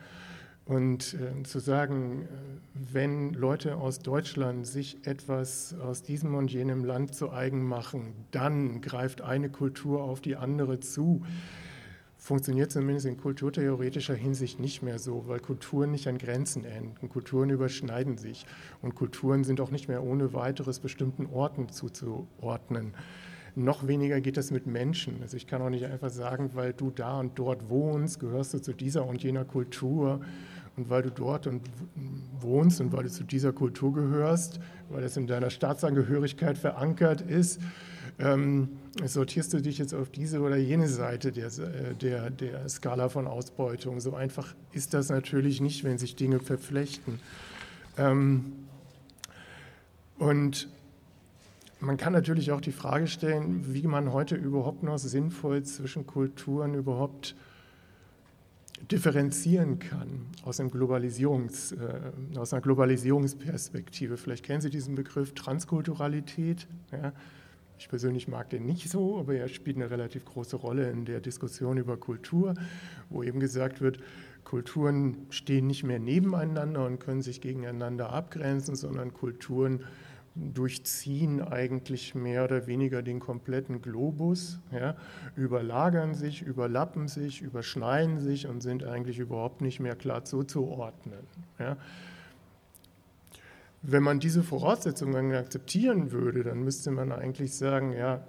Und 0.65 1.13
äh, 1.13 1.43
zu 1.43 1.59
sagen, 1.59 2.23
äh, 2.23 2.27
wenn 2.73 3.33
Leute 3.33 3.77
aus 3.77 3.99
Deutschland 3.99 4.67
sich 4.67 5.07
etwas 5.07 5.73
aus 5.79 6.03
diesem 6.03 6.35
und 6.35 6.51
jenem 6.51 6.83
Land 6.83 7.15
zu 7.15 7.31
eigen 7.31 7.63
machen, 7.63 8.13
dann 8.31 8.81
greift 8.81 9.21
eine 9.21 9.49
Kultur 9.49 10.03
auf 10.03 10.19
die 10.19 10.35
andere 10.35 10.81
zu, 10.81 11.23
funktioniert 12.27 12.73
zumindest 12.73 13.05
in 13.05 13.15
kulturtheoretischer 13.15 14.13
Hinsicht 14.13 14.59
nicht 14.59 14.83
mehr 14.83 14.99
so, 14.99 15.23
weil 15.27 15.39
Kulturen 15.39 15.91
nicht 15.91 16.09
an 16.09 16.17
Grenzen 16.17 16.65
enden. 16.65 17.07
Kulturen 17.07 17.49
überschneiden 17.49 18.17
sich 18.17 18.45
und 18.81 18.95
Kulturen 18.95 19.45
sind 19.45 19.61
auch 19.61 19.71
nicht 19.71 19.87
mehr 19.87 20.03
ohne 20.03 20.33
weiteres 20.33 20.79
bestimmten 20.79 21.25
Orten 21.27 21.69
zuzuordnen. 21.69 22.93
Noch 23.55 23.87
weniger 23.87 24.19
geht 24.19 24.35
das 24.35 24.51
mit 24.51 24.67
Menschen. 24.67 25.21
Also 25.21 25.37
ich 25.37 25.47
kann 25.47 25.61
auch 25.61 25.69
nicht 25.69 25.85
einfach 25.85 26.09
sagen, 26.09 26.51
weil 26.53 26.73
du 26.73 26.91
da 26.91 27.17
und 27.17 27.39
dort 27.39 27.69
wohnst, 27.69 28.19
gehörst 28.19 28.53
du 28.53 28.61
zu 28.61 28.73
dieser 28.73 29.07
und 29.07 29.23
jener 29.23 29.45
Kultur 29.45 30.19
und 30.75 30.89
weil 30.89 31.03
du 31.03 31.11
dort 31.11 31.47
und 31.47 31.61
wohnst 32.41 32.81
und 32.81 32.91
weil 32.91 33.03
du 33.03 33.09
zu 33.09 33.23
dieser 33.23 33.53
Kultur 33.53 33.93
gehörst, 33.93 34.59
weil 34.89 35.01
das 35.01 35.15
in 35.15 35.27
deiner 35.27 35.49
Staatsangehörigkeit 35.49 36.57
verankert 36.57 37.21
ist, 37.21 37.61
ähm, 38.19 38.69
sortierst 39.05 39.53
du 39.53 39.61
dich 39.61 39.77
jetzt 39.77 39.93
auf 39.93 40.09
diese 40.09 40.39
oder 40.39 40.57
jene 40.57 40.87
Seite 40.87 41.31
der, 41.31 41.47
äh, 41.47 41.93
der, 41.95 42.29
der 42.29 42.67
Skala 42.69 43.09
von 43.09 43.27
Ausbeutung. 43.27 43.99
So 43.99 44.15
einfach 44.15 44.55
ist 44.71 44.93
das 44.93 45.09
natürlich 45.09 45.61
nicht, 45.61 45.83
wenn 45.83 45.97
sich 45.97 46.15
Dinge 46.15 46.39
verflechten. 46.39 47.19
Ähm, 47.97 48.53
und 50.17 50.67
man 51.79 51.97
kann 51.97 52.13
natürlich 52.13 52.51
auch 52.51 52.61
die 52.61 52.71
Frage 52.71 53.07
stellen, 53.07 53.73
wie 53.73 53.85
man 53.85 54.11
heute 54.11 54.35
überhaupt 54.35 54.81
noch 54.81 54.97
sinnvoll 54.97 55.63
zwischen 55.63 56.07
Kulturen 56.07 56.73
überhaupt 56.73 57.35
differenzieren 58.91 59.79
kann 59.79 60.27
aus, 60.43 60.57
Globalisierungs, 60.57 61.73
äh, 61.73 62.37
aus 62.37 62.53
einer 62.53 62.61
Globalisierungsperspektive. 62.61 64.17
Vielleicht 64.17 64.45
kennen 64.45 64.61
Sie 64.61 64.69
diesen 64.69 64.95
Begriff 64.95 65.33
Transkulturalität. 65.33 66.67
Ja. 66.91 67.13
Ich 67.79 67.89
persönlich 67.89 68.27
mag 68.27 68.49
den 68.49 68.65
nicht 68.65 68.89
so, 68.89 69.19
aber 69.19 69.35
er 69.35 69.47
spielt 69.47 69.77
eine 69.77 69.89
relativ 69.89 70.25
große 70.25 70.55
Rolle 70.55 70.89
in 70.89 71.05
der 71.05 71.19
Diskussion 71.19 71.77
über 71.77 71.97
Kultur, 71.97 72.53
wo 73.09 73.23
eben 73.23 73.39
gesagt 73.39 73.81
wird, 73.81 73.99
Kulturen 74.43 75.27
stehen 75.29 75.67
nicht 75.67 75.83
mehr 75.83 75.99
nebeneinander 75.99 76.85
und 76.85 76.99
können 76.99 77.21
sich 77.21 77.41
gegeneinander 77.41 78.11
abgrenzen, 78.11 78.75
sondern 78.75 79.13
Kulturen 79.13 79.83
durchziehen 80.35 81.41
eigentlich 81.41 82.15
mehr 82.15 82.43
oder 82.43 82.67
weniger 82.67 83.01
den 83.01 83.19
kompletten 83.19 83.81
Globus, 83.81 84.59
ja, 84.71 84.95
überlagern 85.35 86.13
sich, 86.13 86.41
überlappen 86.41 87.07
sich, 87.07 87.41
überschneiden 87.41 88.19
sich 88.19 88.47
und 88.47 88.61
sind 88.61 88.83
eigentlich 88.83 89.19
überhaupt 89.19 89.61
nicht 89.61 89.79
mehr 89.79 89.95
klar 89.95 90.23
zuzuordnen. 90.25 91.19
Ja. 91.59 91.77
Wenn 93.81 94.03
man 94.03 94.19
diese 94.19 94.43
Voraussetzungen 94.43 95.33
akzeptieren 95.33 96.11
würde, 96.11 96.43
dann 96.43 96.63
müsste 96.63 96.91
man 96.91 97.11
eigentlich 97.11 97.53
sagen, 97.53 97.93
ja, 97.93 98.23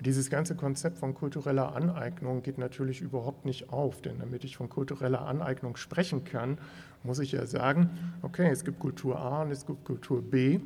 dieses 0.00 0.30
ganze 0.30 0.54
Konzept 0.54 0.98
von 0.98 1.14
kultureller 1.14 1.76
Aneignung 1.76 2.42
geht 2.42 2.56
natürlich 2.56 3.02
überhaupt 3.02 3.44
nicht 3.44 3.70
auf, 3.70 4.00
denn 4.00 4.18
damit 4.18 4.44
ich 4.44 4.56
von 4.56 4.68
kultureller 4.68 5.26
Aneignung 5.26 5.76
sprechen 5.76 6.24
kann, 6.24 6.58
muss 7.02 7.18
ich 7.18 7.32
ja 7.32 7.44
sagen, 7.46 7.90
okay, 8.22 8.48
es 8.50 8.64
gibt 8.64 8.78
Kultur 8.78 9.18
A 9.18 9.42
und 9.42 9.50
es 9.50 9.66
gibt 9.66 9.84
Kultur 9.84 10.22
B. 10.22 10.60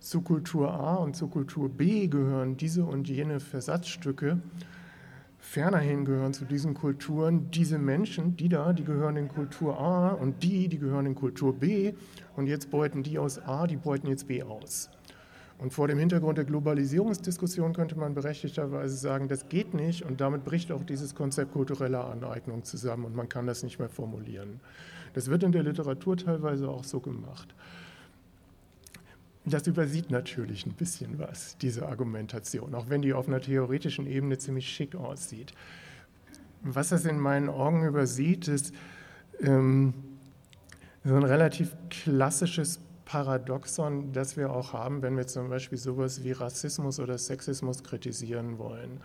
Zu 0.00 0.20
Kultur 0.20 0.72
A 0.72 0.94
und 0.96 1.16
zu 1.16 1.28
Kultur 1.28 1.68
B 1.68 2.08
gehören 2.08 2.56
diese 2.56 2.84
und 2.84 3.08
jene 3.08 3.40
Versatzstücke. 3.40 4.38
Fernerhin 5.48 6.04
gehören 6.04 6.34
zu 6.34 6.44
diesen 6.44 6.74
Kulturen 6.74 7.52
diese 7.52 7.78
Menschen, 7.78 8.36
die 8.36 8.48
da, 8.48 8.72
die 8.72 8.82
gehören 8.82 9.16
in 9.16 9.28
Kultur 9.28 9.78
A 9.78 10.08
und 10.08 10.42
die, 10.42 10.66
die 10.68 10.78
gehören 10.78 11.06
in 11.06 11.14
Kultur 11.14 11.54
B. 11.54 11.94
Und 12.34 12.48
jetzt 12.48 12.68
beuten 12.68 13.04
die 13.04 13.16
aus 13.16 13.38
A, 13.38 13.68
die 13.68 13.76
beuten 13.76 14.08
jetzt 14.08 14.26
B 14.26 14.42
aus. 14.42 14.90
Und 15.58 15.72
vor 15.72 15.86
dem 15.86 15.98
Hintergrund 15.98 16.36
der 16.36 16.44
Globalisierungsdiskussion 16.46 17.72
könnte 17.74 17.96
man 17.96 18.12
berechtigterweise 18.12 18.96
sagen, 18.96 19.28
das 19.28 19.48
geht 19.48 19.72
nicht 19.72 20.02
und 20.02 20.20
damit 20.20 20.44
bricht 20.44 20.72
auch 20.72 20.82
dieses 20.82 21.14
Konzept 21.14 21.52
kultureller 21.52 22.10
Aneignung 22.10 22.64
zusammen 22.64 23.04
und 23.04 23.14
man 23.14 23.28
kann 23.28 23.46
das 23.46 23.62
nicht 23.62 23.78
mehr 23.78 23.88
formulieren. 23.88 24.60
Das 25.14 25.28
wird 25.28 25.44
in 25.44 25.52
der 25.52 25.62
Literatur 25.62 26.16
teilweise 26.16 26.68
auch 26.68 26.84
so 26.84 26.98
gemacht. 26.98 27.54
Das 29.48 29.66
übersieht 29.68 30.10
natürlich 30.10 30.66
ein 30.66 30.72
bisschen 30.72 31.20
was, 31.20 31.56
diese 31.58 31.86
Argumentation, 31.86 32.74
auch 32.74 32.88
wenn 32.88 33.00
die 33.00 33.14
auf 33.14 33.28
einer 33.28 33.40
theoretischen 33.40 34.06
Ebene 34.08 34.38
ziemlich 34.38 34.68
schick 34.68 34.96
aussieht. 34.96 35.52
Was 36.62 36.88
das 36.88 37.04
in 37.04 37.20
meinen 37.20 37.48
Augen 37.48 37.86
übersieht, 37.86 38.48
ist 38.48 38.74
ähm, 39.40 39.94
so 41.04 41.14
ein 41.14 41.22
relativ 41.22 41.76
klassisches 41.90 42.80
Paradoxon, 43.04 44.12
das 44.12 44.36
wir 44.36 44.50
auch 44.50 44.72
haben, 44.72 45.00
wenn 45.02 45.16
wir 45.16 45.28
zum 45.28 45.48
Beispiel 45.48 45.78
sowas 45.78 46.24
wie 46.24 46.32
Rassismus 46.32 46.98
oder 46.98 47.16
Sexismus 47.16 47.84
kritisieren 47.84 48.58
wollen. 48.58 49.00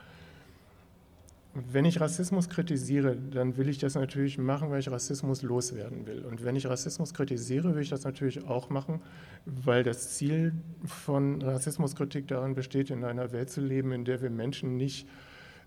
Wenn 1.53 1.83
ich 1.83 1.99
Rassismus 1.99 2.47
kritisiere, 2.47 3.17
dann 3.17 3.57
will 3.57 3.67
ich 3.67 3.77
das 3.77 3.95
natürlich 3.95 4.37
machen, 4.37 4.69
weil 4.69 4.79
ich 4.79 4.89
Rassismus 4.89 5.41
loswerden 5.41 6.07
will. 6.07 6.23
Und 6.23 6.45
wenn 6.45 6.55
ich 6.55 6.65
Rassismus 6.65 7.13
kritisiere, 7.13 7.75
will 7.75 7.81
ich 7.81 7.89
das 7.89 8.05
natürlich 8.05 8.47
auch 8.47 8.69
machen, 8.69 9.01
weil 9.45 9.83
das 9.83 10.15
Ziel 10.15 10.53
von 10.85 11.41
Rassismuskritik 11.41 12.29
darin 12.29 12.55
besteht, 12.55 12.89
in 12.89 13.03
einer 13.03 13.33
Welt 13.33 13.49
zu 13.49 13.59
leben, 13.59 13.91
in 13.91 14.05
der 14.05 14.21
wir 14.21 14.29
Menschen 14.29 14.77
nicht 14.77 15.09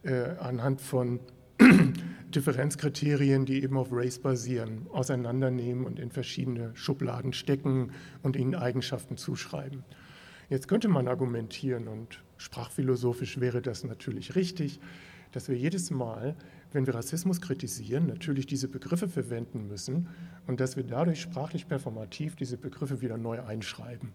äh, 0.05 0.37
anhand 0.39 0.81
von 0.81 1.21
Differenzkriterien, 2.35 3.45
die 3.45 3.63
eben 3.63 3.77
auf 3.77 3.89
Race 3.93 4.19
basieren, 4.19 4.87
auseinandernehmen 4.91 5.85
und 5.85 6.01
in 6.01 6.11
verschiedene 6.11 6.75
Schubladen 6.75 7.35
stecken 7.35 7.93
und 8.23 8.37
ihnen 8.37 8.55
Eigenschaften 8.55 9.19
zuschreiben. 9.19 9.85
Jetzt 10.49 10.67
könnte 10.67 10.89
man 10.89 11.09
argumentieren, 11.09 11.89
und 11.89 12.23
sprachphilosophisch 12.39 13.39
wäre 13.39 13.61
das 13.61 13.85
natürlich 13.85 14.35
richtig, 14.35 14.81
dass 15.35 15.49
wir 15.49 15.57
jedes 15.57 15.91
Mal, 15.91 16.37
wenn 16.73 16.87
wir 16.87 16.95
Rassismus 16.95 17.41
kritisieren, 17.41 18.07
natürlich 18.07 18.47
diese 18.47 18.69
Begriffe 18.69 19.09
verwenden 19.09 19.67
müssen 19.67 20.09
und 20.47 20.61
dass 20.61 20.77
wir 20.77 20.85
dadurch 20.85 21.21
sprachlich 21.21 21.67
performativ 21.67 22.37
diese 22.37 22.57
Begriffe 22.57 23.01
wieder 23.01 23.19
neu 23.19 23.43
einschreiben. 23.43 24.13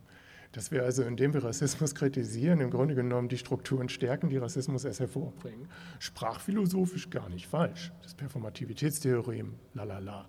Dass 0.54 0.72
wir 0.72 0.84
also, 0.84 1.04
indem 1.04 1.34
wir 1.34 1.44
Rassismus 1.44 1.94
kritisieren, 1.94 2.62
im 2.62 2.72
Grunde 2.72 2.96
genommen 2.96 3.28
die 3.28 3.38
Strukturen 3.38 3.90
stärken, 3.90 4.30
die 4.30 4.38
Rassismus 4.38 4.86
erst 4.86 5.02
hervorbringen. 5.02 5.68
Sprachphilosophisch 6.00 7.10
gar 7.10 7.30
nicht 7.30 7.48
falsch. 7.48 7.92
Das 8.02 8.16
Performativitätstheorem, 8.16 9.54
lalala. 9.74 10.26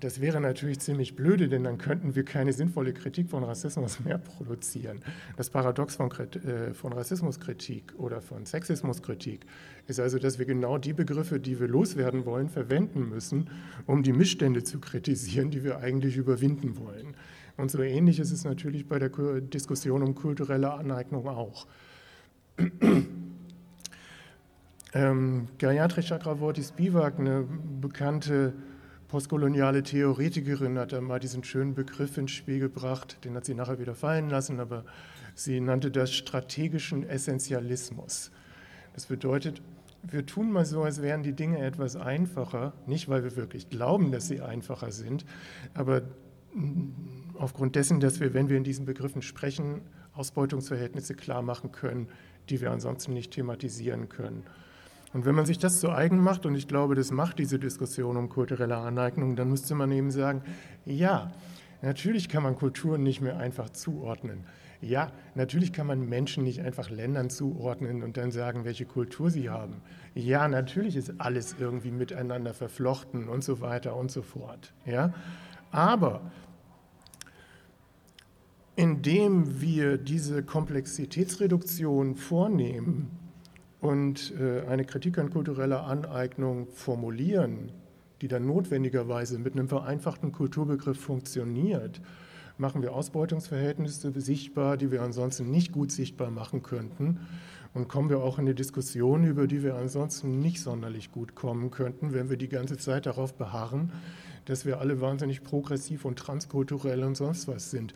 Das 0.00 0.20
wäre 0.20 0.40
natürlich 0.40 0.78
ziemlich 0.78 1.16
blöde, 1.16 1.48
denn 1.48 1.64
dann 1.64 1.78
könnten 1.78 2.14
wir 2.14 2.24
keine 2.24 2.52
sinnvolle 2.52 2.92
Kritik 2.92 3.28
von 3.28 3.42
Rassismus 3.42 3.98
mehr 4.00 4.18
produzieren. 4.18 5.00
Das 5.36 5.50
Paradox 5.50 5.96
von, 5.96 6.10
äh, 6.10 6.72
von, 6.74 6.92
Rassismuskritik 6.92 7.92
oder 7.98 8.20
von 8.20 8.46
Sexismuskritik 8.46 9.44
ist 9.88 9.98
also, 9.98 10.18
dass 10.18 10.38
wir 10.38 10.46
genau 10.46 10.78
die 10.78 10.92
Begriffe, 10.92 11.40
die 11.40 11.58
wir 11.58 11.66
loswerden 11.66 12.24
wollen, 12.24 12.48
verwenden 12.48 13.08
müssen, 13.08 13.50
um 13.86 14.04
die 14.04 14.12
Missstände 14.12 14.62
zu 14.62 14.78
kritisieren, 14.78 15.50
die 15.50 15.64
wir 15.64 15.78
eigentlich 15.78 16.16
überwinden 16.16 16.76
wollen. 16.78 17.16
Und 17.56 17.70
so 17.70 17.82
ähnlich 17.82 18.20
ist 18.20 18.30
es 18.30 18.44
natürlich 18.44 18.86
bei 18.86 18.98
der 18.98 19.10
Diskussion 19.40 20.02
um 20.02 20.14
kulturelle 20.14 20.72
Aneignung 20.72 21.26
auch. 21.28 21.66
ähm, 24.94 25.48
Gayatri 25.58 26.02
Chakravorty 26.02 26.62
Spivak, 26.62 27.18
eine 27.18 27.44
bekannte 27.80 28.52
postkoloniale 29.14 29.84
Theoretikerin, 29.84 30.76
hat 30.76 30.92
einmal 30.92 31.20
diesen 31.20 31.44
schönen 31.44 31.76
Begriff 31.76 32.18
ins 32.18 32.32
Spiel 32.32 32.58
gebracht, 32.58 33.24
den 33.24 33.36
hat 33.36 33.44
sie 33.44 33.54
nachher 33.54 33.78
wieder 33.78 33.94
fallen 33.94 34.28
lassen, 34.28 34.58
aber 34.58 34.84
Sie 35.36 35.60
nannte 35.60 35.92
das 35.92 36.12
strategischen 36.12 37.08
Essentialismus. 37.08 38.32
Das 38.92 39.06
bedeutet, 39.06 39.62
wir 40.02 40.26
tun 40.26 40.50
mal 40.50 40.64
so, 40.64 40.82
als 40.82 41.00
wären 41.00 41.22
die 41.22 41.32
Dinge 41.32 41.58
etwas 41.58 41.94
einfacher, 41.94 42.72
nicht 42.88 43.08
weil 43.08 43.22
wir 43.22 43.36
wirklich 43.36 43.68
glauben, 43.70 44.10
dass 44.10 44.26
sie 44.26 44.40
einfacher 44.40 44.90
sind, 44.90 45.24
aber 45.74 46.02
aufgrund 47.34 47.76
dessen, 47.76 48.00
dass 48.00 48.18
wir, 48.18 48.34
wenn 48.34 48.48
wir 48.48 48.56
in 48.56 48.64
diesen 48.64 48.84
Begriffen 48.84 49.22
sprechen, 49.22 49.82
Ausbeutungsverhältnisse 50.14 51.14
klar 51.14 51.42
machen 51.42 51.70
können, 51.70 52.08
die 52.48 52.60
wir 52.60 52.72
ansonsten 52.72 53.14
nicht 53.14 53.32
thematisieren 53.32 54.08
können. 54.08 54.42
Und 55.14 55.24
wenn 55.24 55.36
man 55.36 55.46
sich 55.46 55.58
das 55.58 55.78
zu 55.78 55.90
eigen 55.90 56.18
macht, 56.18 56.44
und 56.44 56.56
ich 56.56 56.66
glaube, 56.66 56.96
das 56.96 57.12
macht 57.12 57.38
diese 57.38 57.60
Diskussion 57.60 58.16
um 58.16 58.28
kulturelle 58.28 58.76
Aneignung, 58.76 59.36
dann 59.36 59.48
müsste 59.48 59.76
man 59.76 59.92
eben 59.92 60.10
sagen, 60.10 60.42
ja, 60.84 61.30
natürlich 61.82 62.28
kann 62.28 62.42
man 62.42 62.56
Kulturen 62.56 63.04
nicht 63.04 63.20
mehr 63.20 63.38
einfach 63.38 63.70
zuordnen. 63.70 64.44
Ja, 64.80 65.12
natürlich 65.36 65.72
kann 65.72 65.86
man 65.86 66.08
Menschen 66.08 66.42
nicht 66.42 66.60
einfach 66.62 66.90
Ländern 66.90 67.30
zuordnen 67.30 68.02
und 68.02 68.16
dann 68.16 68.32
sagen, 68.32 68.64
welche 68.64 68.86
Kultur 68.86 69.30
sie 69.30 69.48
haben. 69.48 69.76
Ja, 70.14 70.48
natürlich 70.48 70.96
ist 70.96 71.14
alles 71.18 71.54
irgendwie 71.60 71.92
miteinander 71.92 72.52
verflochten 72.52 73.28
und 73.28 73.44
so 73.44 73.60
weiter 73.60 73.94
und 73.94 74.10
so 74.10 74.20
fort. 74.20 74.74
Ja, 74.84 75.14
aber 75.70 76.22
indem 78.74 79.60
wir 79.60 79.96
diese 79.96 80.42
Komplexitätsreduktion 80.42 82.16
vornehmen 82.16 83.23
und 83.84 84.32
äh, 84.40 84.62
eine 84.66 84.86
Kritik 84.86 85.18
an 85.18 85.28
kultureller 85.28 85.84
Aneignung 85.84 86.68
formulieren, 86.68 87.70
die 88.22 88.28
dann 88.28 88.46
notwendigerweise 88.46 89.38
mit 89.38 89.52
einem 89.52 89.68
vereinfachten 89.68 90.32
Kulturbegriff 90.32 90.98
funktioniert, 90.98 92.00
machen 92.56 92.80
wir 92.80 92.94
Ausbeutungsverhältnisse 92.94 94.18
sichtbar, 94.18 94.78
die 94.78 94.90
wir 94.90 95.02
ansonsten 95.02 95.50
nicht 95.50 95.70
gut 95.70 95.92
sichtbar 95.92 96.30
machen 96.30 96.62
könnten. 96.62 97.20
Und 97.74 97.88
kommen 97.88 98.08
wir 98.08 98.20
auch 98.20 98.38
in 98.38 98.46
eine 98.46 98.54
Diskussion, 98.54 99.22
über 99.24 99.46
die 99.46 99.62
wir 99.62 99.74
ansonsten 99.74 100.40
nicht 100.40 100.62
sonderlich 100.62 101.12
gut 101.12 101.34
kommen 101.34 101.70
könnten, 101.70 102.14
wenn 102.14 102.30
wir 102.30 102.38
die 102.38 102.48
ganze 102.48 102.78
Zeit 102.78 103.04
darauf 103.04 103.34
beharren, 103.34 103.92
dass 104.46 104.64
wir 104.64 104.80
alle 104.80 105.02
wahnsinnig 105.02 105.44
progressiv 105.44 106.06
und 106.06 106.18
transkulturell 106.18 107.04
und 107.04 107.16
sonst 107.16 107.48
was 107.48 107.70
sind. 107.70 107.92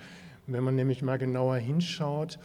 Wenn 0.47 0.65
man 0.65 0.75
nämlich 0.75 1.01
mal 1.01 1.17
genauer 1.17 1.57
hinschaut, 1.57 2.39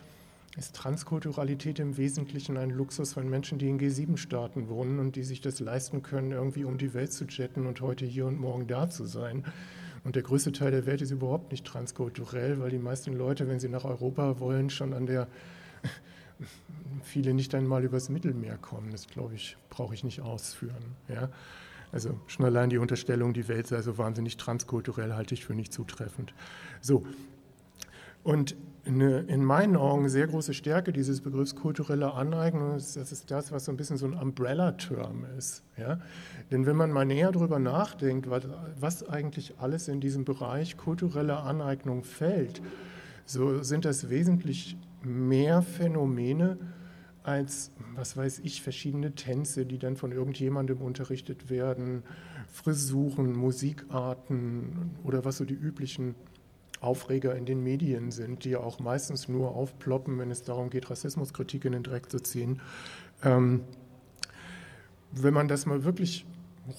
ist 0.55 0.75
Transkulturalität 0.75 1.79
im 1.79 1.97
Wesentlichen 1.97 2.57
ein 2.57 2.69
Luxus 2.69 3.13
von 3.13 3.27
Menschen, 3.27 3.57
die 3.57 3.69
in 3.69 3.79
G7-Staaten 3.79 4.69
wohnen 4.69 4.99
und 4.99 5.15
die 5.15 5.23
sich 5.23 5.41
das 5.41 5.59
leisten 5.59 6.03
können, 6.03 6.31
irgendwie 6.31 6.63
um 6.63 6.77
die 6.77 6.93
Welt 6.93 7.11
zu 7.11 7.25
jetten 7.25 7.65
und 7.65 7.81
heute 7.81 8.05
hier 8.05 8.27
und 8.27 8.39
morgen 8.39 8.67
da 8.67 8.89
zu 8.89 9.05
sein. 9.05 9.45
Und 10.03 10.15
der 10.15 10.21
größte 10.21 10.51
Teil 10.51 10.69
der 10.69 10.85
Welt 10.85 11.01
ist 11.01 11.11
überhaupt 11.11 11.51
nicht 11.51 11.65
transkulturell, 11.65 12.59
weil 12.59 12.69
die 12.69 12.77
meisten 12.77 13.13
Leute, 13.13 13.47
wenn 13.47 13.59
sie 13.59 13.69
nach 13.69 13.85
Europa 13.85 14.39
wollen, 14.39 14.69
schon 14.69 14.93
an 14.93 15.07
der 15.07 15.27
viele 17.03 17.33
nicht 17.33 17.55
einmal 17.55 17.83
übers 17.83 18.09
Mittelmeer 18.09 18.57
kommen. 18.57 18.91
Das 18.91 19.07
glaube 19.07 19.33
ich, 19.33 19.57
brauche 19.69 19.95
ich 19.95 20.03
nicht 20.03 20.21
ausführen. 20.21 20.95
Ja? 21.07 21.29
Also 21.91 22.19
schon 22.27 22.45
allein 22.45 22.69
die 22.69 22.77
Unterstellung, 22.77 23.33
die 23.33 23.47
Welt 23.47 23.65
sei 23.67 23.81
so 23.81 23.97
wahnsinnig 23.97 24.37
transkulturell, 24.37 25.13
halte 25.13 25.33
ich 25.33 25.45
für 25.45 25.55
nicht 25.55 25.73
zutreffend. 25.73 26.33
So. 26.81 27.05
Und 28.23 28.55
eine, 28.85 29.19
in 29.21 29.43
meinen 29.43 29.77
Augen 29.77 30.09
sehr 30.09 30.27
große 30.27 30.53
Stärke 30.53 30.91
dieses 30.91 31.21
Begriffs 31.21 31.55
kulturelle 31.55 32.13
Aneignung 32.13 32.75
ist, 32.75 32.97
das 32.97 33.11
ist 33.11 33.31
das, 33.31 33.51
was 33.51 33.65
so 33.65 33.71
ein 33.71 33.77
bisschen 33.77 33.97
so 33.97 34.05
ein 34.05 34.13
Umbrella-Term 34.13 35.25
ist. 35.37 35.63
Ja? 35.77 35.99
Denn 36.51 36.65
wenn 36.65 36.75
man 36.75 36.91
mal 36.91 37.05
näher 37.05 37.31
darüber 37.31 37.59
nachdenkt, 37.59 38.29
was, 38.29 38.43
was 38.79 39.07
eigentlich 39.07 39.55
alles 39.59 39.87
in 39.87 40.01
diesem 40.01 40.25
Bereich 40.25 40.77
kulturelle 40.77 41.37
Aneignung 41.37 42.03
fällt, 42.03 42.61
so 43.25 43.63
sind 43.63 43.85
das 43.85 44.09
wesentlich 44.09 44.77
mehr 45.01 45.61
Phänomene 45.61 46.57
als, 47.23 47.71
was 47.95 48.17
weiß 48.17 48.39
ich, 48.39 48.61
verschiedene 48.61 49.15
Tänze, 49.15 49.65
die 49.65 49.77
dann 49.77 49.95
von 49.95 50.11
irgendjemandem 50.11 50.81
unterrichtet 50.81 51.49
werden, 51.49 52.03
Frisuren, 52.51 53.33
Musikarten 53.33 54.91
oder 55.03 55.23
was 55.23 55.37
so 55.37 55.45
die 55.45 55.53
üblichen 55.53 56.15
Aufreger 56.83 57.35
in 57.35 57.45
den 57.45 57.63
Medien 57.63 58.11
sind, 58.11 58.43
die 58.43 58.51
ja 58.51 58.59
auch 58.59 58.79
meistens 58.79 59.27
nur 59.27 59.55
aufploppen, 59.55 60.19
wenn 60.19 60.31
es 60.31 60.43
darum 60.43 60.69
geht, 60.69 60.89
Rassismuskritik 60.89 61.65
in 61.65 61.71
den 61.71 61.83
Dreck 61.83 62.09
zu 62.11 62.19
ziehen. 62.19 62.61
Ähm, 63.23 63.61
wenn 65.11 65.33
man 65.33 65.47
das 65.47 65.65
mal 65.65 65.83
wirklich 65.83 66.25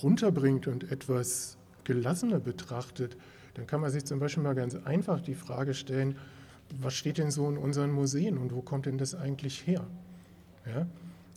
runterbringt 0.03 0.67
und 0.67 0.91
etwas 0.91 1.57
gelassener 1.85 2.41
betrachtet, 2.41 3.17
dann 3.55 3.67
kann 3.67 3.81
man 3.81 3.91
sich 3.91 4.05
zum 4.05 4.19
Beispiel 4.19 4.43
mal 4.43 4.55
ganz 4.55 4.75
einfach 4.75 5.21
die 5.21 5.35
Frage 5.35 5.75
stellen, 5.75 6.17
was 6.81 6.95
steht 6.95 7.19
denn 7.19 7.31
so 7.31 7.49
in 7.49 7.57
unseren 7.57 7.93
Museen 7.93 8.39
und 8.39 8.53
wo 8.55 8.63
kommt 8.63 8.87
denn 8.87 8.99
das 8.99 9.15
eigentlich 9.15 9.67
her? 9.67 9.87
Ja? 10.67 10.87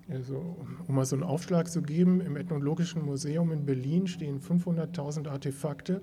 Also, 0.09 0.55
um 0.87 0.95
mal 0.95 1.05
so 1.05 1.17
einen 1.17 1.23
Aufschlag 1.23 1.69
zu 1.69 1.81
geben, 1.81 2.21
im 2.21 2.37
Ethnologischen 2.37 3.03
Museum 3.03 3.51
in 3.51 3.65
Berlin 3.65 4.07
stehen 4.07 4.39
500.000 4.39 5.27
Artefakte, 5.27 6.01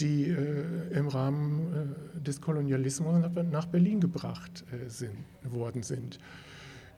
die 0.00 0.28
äh, 0.28 0.98
im 0.98 1.08
Rahmen 1.08 1.96
äh, 2.16 2.20
des 2.20 2.40
Kolonialismus 2.40 3.22
nach 3.50 3.66
Berlin 3.66 4.00
gebracht 4.00 4.64
äh, 4.72 4.88
sind, 4.88 5.16
worden 5.42 5.82
sind. 5.82 6.18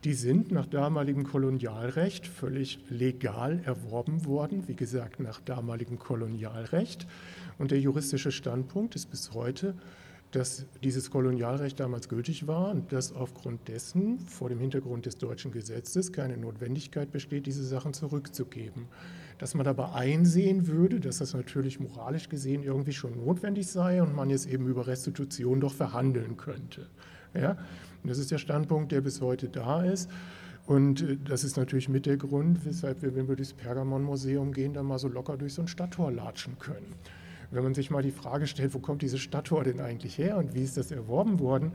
Die 0.04 0.14
sind 0.14 0.52
nach 0.52 0.66
damaligem 0.66 1.24
Kolonialrecht 1.24 2.26
völlig 2.26 2.78
legal 2.88 3.61
erworben 3.64 4.24
worden, 4.24 4.68
wie 4.68 4.76
gesagt, 4.76 5.20
nach 5.20 5.40
damaligem 5.40 5.98
Kolonialrecht. 5.98 7.06
Und 7.59 7.70
der 7.70 7.80
juristische 7.80 8.30
Standpunkt 8.30 8.94
ist 8.94 9.11
bis 9.11 9.32
heute, 9.32 9.74
dass 10.30 10.66
dieses 10.85 11.11
Kolonialrecht 11.11 11.80
damals 11.80 12.09
gültig 12.09 12.46
war 12.46 12.70
und 12.70 12.92
dass 12.92 13.12
aufgrund 13.12 13.68
dessen 13.68 14.20
vor 14.20 14.48
dem 14.48 14.61
Hintergrund 14.61 15.06
des 15.06 15.18
deutschen 15.18 15.50
Gesetzes 15.50 16.12
keine 16.12 16.37
Notwendigkeit 16.37 17.11
besteht, 17.11 17.46
diese 17.46 17.64
Sachen 17.64 17.94
zurückzugeben 17.94 18.87
dass 19.38 19.55
man 19.55 19.66
aber 19.66 19.94
einsehen 19.94 20.66
würde, 20.66 21.01
dass 21.01 21.18
das 21.18 21.35
natürlich 21.35 21.81
moralisch 21.81 22.29
gesehen 22.29 22.62
irgendwie 22.62 22.92
schon 22.92 23.16
notwendig 23.16 23.66
sei 23.66 24.03
und 24.03 24.14
man 24.14 24.31
jetzt 24.31 24.46
eben 24.46 24.66
über 24.66 24.87
Restitution 24.87 25.61
doch 25.61 25.75
verhandeln 25.75 26.37
könnte. 26.37 26.87
Ja? 27.35 27.51
Und 28.03 28.11
das 28.11 28.18
ist 28.18 28.31
der 28.31 28.38
Standpunkt, 28.38 28.92
der 28.92 29.01
bis 29.01 29.20
heute 29.20 29.49
da 29.49 29.83
ist. 29.83 30.11
Und 30.66 31.03
äh, 31.03 31.16
das 31.25 31.44
ist 31.44 31.57
natürlich 31.57 31.88
mit 31.88 32.07
der 32.07 32.16
Grund, 32.16 32.64
weshalb 32.64 33.03
wir, 33.03 33.14
wenn 33.14 33.29
wir 33.29 33.37
durchs 33.37 33.53
Pergamon-Museum 33.53 34.53
gehen, 34.53 34.75
dann 34.75 34.87
mal 34.87 34.99
so 34.99 35.09
locker 35.09 35.37
durch 35.37 35.55
so 35.55 35.62
ein 35.62 35.68
Stadttor 35.68 36.11
latschen 36.11 36.59
können. 36.59 36.94
Wenn 37.51 37.62
man 37.62 37.75
sich 37.75 37.90
mal 37.90 38.03
die 38.03 38.11
Frage 38.11 38.46
stellt, 38.46 38.75
wo 38.75 38.81
kommt 38.81 39.03
dieses 39.03 39.20
Stadttor 39.20 39.62
denn 39.62 39.81
eigentlich 39.81 40.18
her 40.18 40.37
und 40.37 40.55
wie 40.55 40.62
ist 40.62 40.77
das 40.77 40.90
erworben 40.90 41.38
worden, 41.38 41.72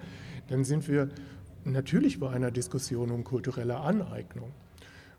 dann 0.49 0.65
sind 0.65 0.87
wir 0.89 1.09
natürlich 1.63 2.19
bei 2.19 2.29
einer 2.29 2.51
Diskussion 2.51 3.11
um 3.11 3.23
kulturelle 3.23 3.77
Aneignung. 3.77 4.51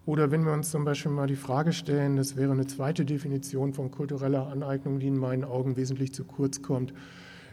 Oder 0.04 0.30
wenn 0.32 0.44
wir 0.44 0.52
uns 0.52 0.70
zum 0.70 0.84
Beispiel 0.84 1.12
mal 1.12 1.28
die 1.28 1.36
Frage 1.36 1.72
stellen, 1.72 2.16
das 2.16 2.36
wäre 2.36 2.52
eine 2.52 2.66
zweite 2.66 3.04
Definition 3.04 3.72
von 3.72 3.90
kultureller 3.92 4.48
Aneignung, 4.48 4.98
die 4.98 5.06
in 5.06 5.16
meinen 5.16 5.44
Augen 5.44 5.76
wesentlich 5.76 6.12
zu 6.12 6.24
kurz 6.24 6.60
kommt, 6.60 6.92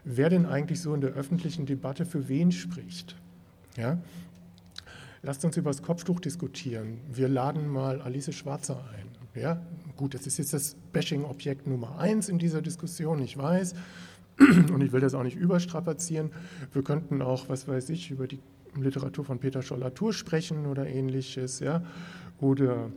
wer 0.03 0.29
denn 0.29 0.47
eigentlich 0.47 0.81
so 0.81 0.93
in 0.95 1.01
der 1.01 1.11
öffentlichen 1.11 1.67
Debatte 1.67 2.05
für 2.05 2.27
wen 2.27 2.51
spricht. 2.51 3.15
Ja? 3.77 3.99
Lasst 5.21 5.45
uns 5.45 5.57
über 5.57 5.69
das 5.69 5.83
Kopftuch 5.83 6.19
diskutieren. 6.19 6.99
Wir 7.11 7.27
laden 7.27 7.67
mal 7.67 8.01
Alice 8.01 8.33
Schwarzer 8.33 8.83
ein. 8.97 9.39
Ja? 9.39 9.61
Gut, 9.95 10.15
das 10.15 10.25
ist 10.25 10.39
jetzt 10.39 10.53
das 10.53 10.75
Bashing-Objekt 10.91 11.67
Nummer 11.67 11.99
eins 11.99 12.29
in 12.29 12.39
dieser 12.39 12.63
Diskussion, 12.63 13.21
ich 13.21 13.37
weiß. 13.37 13.75
Und 14.39 14.81
ich 14.81 14.91
will 14.91 15.01
das 15.01 15.13
auch 15.13 15.23
nicht 15.23 15.37
überstrapazieren. 15.37 16.31
Wir 16.73 16.83
könnten 16.83 17.21
auch, 17.21 17.47
was 17.47 17.67
weiß 17.67 17.89
ich, 17.89 18.09
über 18.09 18.25
die 18.25 18.39
Literatur 18.75 19.25
von 19.25 19.39
Peter 19.39 19.61
Scholl-Latour 19.61 20.13
sprechen 20.13 20.65
oder 20.65 20.87
ähnliches. 20.87 21.59
Ja? 21.59 21.83
Oder 22.41 22.91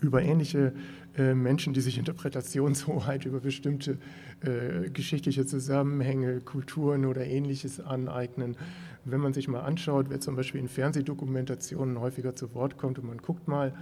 über 0.00 0.22
ähnliche 0.22 0.72
äh, 1.16 1.34
Menschen, 1.34 1.72
die 1.72 1.80
sich 1.80 1.98
Interpretationshoheit 1.98 3.24
über 3.26 3.40
bestimmte 3.40 3.98
äh, 4.42 4.90
geschichtliche 4.90 5.46
Zusammenhänge, 5.46 6.40
Kulturen 6.40 7.04
oder 7.04 7.24
ähnliches 7.26 7.80
aneignen. 7.80 8.56
Wenn 9.04 9.20
man 9.20 9.32
sich 9.32 9.48
mal 9.48 9.60
anschaut, 9.60 10.06
wer 10.10 10.20
zum 10.20 10.36
Beispiel 10.36 10.60
in 10.60 10.68
Fernsehdokumentationen 10.68 11.98
häufiger 12.00 12.34
zu 12.36 12.54
Wort 12.54 12.76
kommt 12.76 12.98
und 12.98 13.06
man 13.06 13.18
guckt 13.18 13.48
mal, 13.48 13.74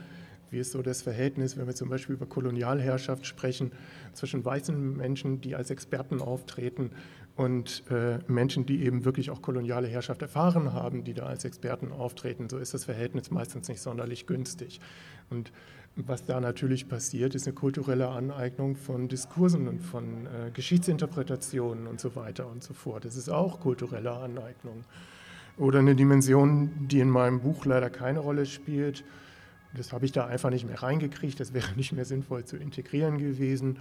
wie 0.50 0.58
ist 0.58 0.72
so 0.72 0.80
das 0.80 1.02
Verhältnis, 1.02 1.56
wenn 1.56 1.66
wir 1.66 1.74
zum 1.74 1.90
Beispiel 1.90 2.14
über 2.14 2.24
Kolonialherrschaft 2.24 3.26
sprechen, 3.26 3.72
zwischen 4.14 4.44
weißen 4.44 4.96
Menschen, 4.96 5.40
die 5.42 5.54
als 5.54 5.70
Experten 5.70 6.22
auftreten 6.22 6.90
und 7.38 7.84
äh, 7.88 8.18
Menschen, 8.26 8.66
die 8.66 8.82
eben 8.84 9.04
wirklich 9.04 9.30
auch 9.30 9.40
koloniale 9.40 9.86
Herrschaft 9.86 10.22
erfahren 10.22 10.72
haben, 10.72 11.04
die 11.04 11.14
da 11.14 11.26
als 11.26 11.44
Experten 11.44 11.92
auftreten. 11.92 12.48
So 12.48 12.58
ist 12.58 12.74
das 12.74 12.84
Verhältnis 12.84 13.30
meistens 13.30 13.68
nicht 13.68 13.80
sonderlich 13.80 14.26
günstig. 14.26 14.80
Und 15.30 15.52
was 15.94 16.24
da 16.24 16.40
natürlich 16.40 16.88
passiert, 16.88 17.36
ist 17.36 17.46
eine 17.46 17.54
kulturelle 17.54 18.08
Aneignung 18.08 18.74
von 18.74 19.06
Diskursen 19.06 19.68
und 19.68 19.78
von 19.78 20.26
äh, 20.26 20.50
Geschichtsinterpretationen 20.52 21.86
und 21.86 22.00
so 22.00 22.16
weiter 22.16 22.48
und 22.48 22.64
so 22.64 22.74
fort. 22.74 23.04
Das 23.04 23.14
ist 23.14 23.28
auch 23.28 23.60
kulturelle 23.60 24.10
Aneignung. 24.10 24.82
Oder 25.58 25.78
eine 25.78 25.94
Dimension, 25.94 26.88
die 26.88 26.98
in 26.98 27.08
meinem 27.08 27.38
Buch 27.38 27.66
leider 27.66 27.88
keine 27.88 28.18
Rolle 28.18 28.46
spielt. 28.46 29.04
Das 29.76 29.92
habe 29.92 30.06
ich 30.06 30.10
da 30.10 30.26
einfach 30.26 30.50
nicht 30.50 30.66
mehr 30.66 30.82
reingekriegt. 30.82 31.38
Das 31.38 31.54
wäre 31.54 31.72
nicht 31.76 31.92
mehr 31.92 32.04
sinnvoll 32.04 32.44
zu 32.44 32.56
integrieren 32.56 33.18
gewesen 33.18 33.78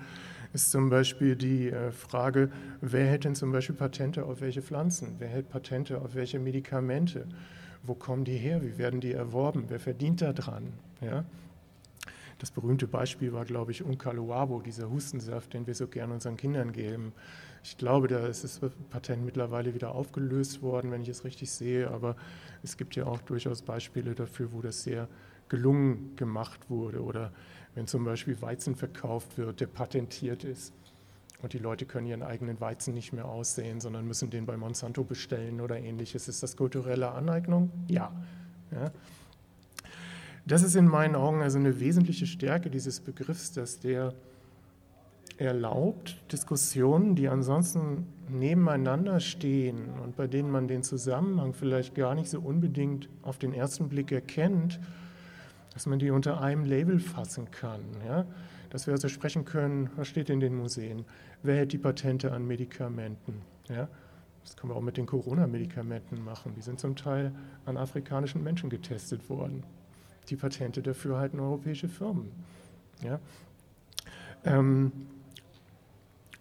ist 0.54 0.72
zum 0.72 0.90
Beispiel 0.90 1.36
die 1.36 1.70
äh, 1.70 1.92
Frage, 1.92 2.50
wer 2.82 3.06
hält 3.06 3.26
denn 3.26 3.36
zum 3.36 3.52
Beispiel 3.52 3.76
Patente 3.76 4.26
auf 4.26 4.42
welche 4.42 4.62
Pflanzen? 4.62 5.16
Wer 5.20 5.28
hält 5.28 5.50
Patente 5.50 6.02
auf 6.02 6.16
welche 6.16 6.40
Medikamente? 6.40 7.28
Wo 7.84 7.96
kommen 7.96 8.24
die 8.24 8.38
her? 8.38 8.64
Wie 8.64 8.78
werden 8.78 9.02
die 9.02 9.14
erworben? 9.14 9.66
Wer 9.68 9.80
verdient 9.80 10.22
daran? 10.22 10.74
Ja? 11.02 11.26
Das 12.40 12.52
berühmte 12.52 12.88
Beispiel 12.88 13.34
war, 13.34 13.46
glaube 13.46 13.72
ich, 13.72 13.84
Unkaluabo, 13.84 14.62
dieser 14.62 14.90
Hustensaft, 14.90 15.54
den 15.54 15.66
wir 15.66 15.74
so 15.74 15.88
gern 15.88 16.12
unseren 16.12 16.38
Kindern 16.38 16.72
geben. 16.72 17.14
Ich 17.64 17.78
glaube, 17.78 18.08
da 18.08 18.28
ist 18.28 18.44
das 18.44 18.62
Patent 18.90 19.26
mittlerweile 19.26 19.74
wieder 19.74 19.94
aufgelöst 19.94 20.62
worden, 20.62 20.92
wenn 20.92 21.02
ich 21.02 21.10
es 21.10 21.24
richtig 21.24 21.52
sehe, 21.52 21.90
aber 21.90 22.16
es 22.64 22.78
gibt 22.78 22.96
ja 22.96 23.06
auch 23.06 23.22
durchaus 23.22 23.64
Beispiele 23.64 24.14
dafür, 24.14 24.52
wo 24.54 24.62
das 24.62 24.84
sehr 24.84 25.08
gelungen 25.50 26.16
gemacht 26.16 26.70
wurde 26.70 27.04
oder 27.04 27.32
wenn 27.78 27.86
zum 27.86 28.04
Beispiel 28.04 28.42
Weizen 28.42 28.76
verkauft 28.76 29.38
wird, 29.38 29.62
der 29.62 29.68
patentiert 29.68 30.44
ist 30.44 30.74
und 31.44 31.54
die 31.54 31.60
Leute 31.60 31.86
können 31.86 32.08
ihren 32.08 32.24
eigenen 32.24 32.60
Weizen 32.60 32.96
nicht 32.96 33.14
mehr 33.14 33.26
aussehen, 33.26 33.80
sondern 33.82 34.08
müssen 34.08 34.32
den 34.32 34.48
bei 34.48 34.58
Monsanto 34.58 35.04
bestellen 35.04 35.62
oder 35.62 35.78
ähnliches. 35.78 36.28
Ist 36.28 36.42
das 36.42 36.58
kulturelle 36.58 37.12
Aneignung? 37.12 37.70
Ja. 37.88 38.12
ja. 38.72 38.90
Das 40.48 40.64
ist 40.64 40.76
in 40.76 40.88
meinen 40.88 41.16
Augen 41.16 41.44
also 41.44 41.60
eine 41.60 41.80
wesentliche 41.80 42.26
Stärke 42.26 42.72
dieses 42.72 43.00
Begriffs, 43.00 43.54
dass 43.54 43.80
der 43.80 44.16
erlaubt, 45.38 46.18
Diskussionen, 46.32 47.14
die 47.14 47.28
ansonsten 47.28 48.08
nebeneinander 48.28 49.20
stehen 49.20 49.88
und 50.04 50.16
bei 50.16 50.26
denen 50.26 50.50
man 50.50 50.68
den 50.68 50.82
Zusammenhang 50.82 51.54
vielleicht 51.54 51.94
gar 51.94 52.16
nicht 52.16 52.32
so 52.32 52.40
unbedingt 52.40 53.08
auf 53.22 53.38
den 53.38 53.54
ersten 53.54 53.88
Blick 53.88 54.12
erkennt, 54.12 54.80
dass 55.78 55.86
man 55.86 56.00
die 56.00 56.10
unter 56.10 56.42
einem 56.42 56.66
Label 56.66 57.00
fassen 57.00 57.52
kann. 57.52 57.82
Ja? 58.04 58.26
Dass 58.72 58.88
wir 58.88 58.96
also 58.96 59.10
sprechen 59.10 59.46
können, 59.46 59.92
was 59.96 60.08
steht 60.08 60.28
in 60.32 60.40
den 60.40 60.58
Museen, 60.58 61.06
wer 61.44 61.58
hält 61.58 61.72
die 61.72 61.78
Patente 61.78 62.32
an 62.32 62.48
Medikamenten. 62.48 63.44
Ja? 63.70 63.88
Das 64.44 64.58
können 64.58 64.72
wir 64.72 64.76
auch 64.76 64.82
mit 64.82 64.98
den 64.98 65.06
Corona-Medikamenten 65.06 66.24
machen. 66.26 66.56
Die 66.56 66.62
sind 66.62 66.80
zum 66.80 66.96
Teil 66.96 67.32
an 67.66 67.78
afrikanischen 67.78 68.44
Menschen 68.44 68.72
getestet 68.72 69.30
worden. 69.30 69.62
Die 70.30 70.36
Patente 70.36 70.82
dafür 70.82 71.20
halten 71.20 71.40
europäische 71.40 71.90
Firmen. 71.90 72.32
Ja? 73.04 73.20
Ähm, 74.46 74.92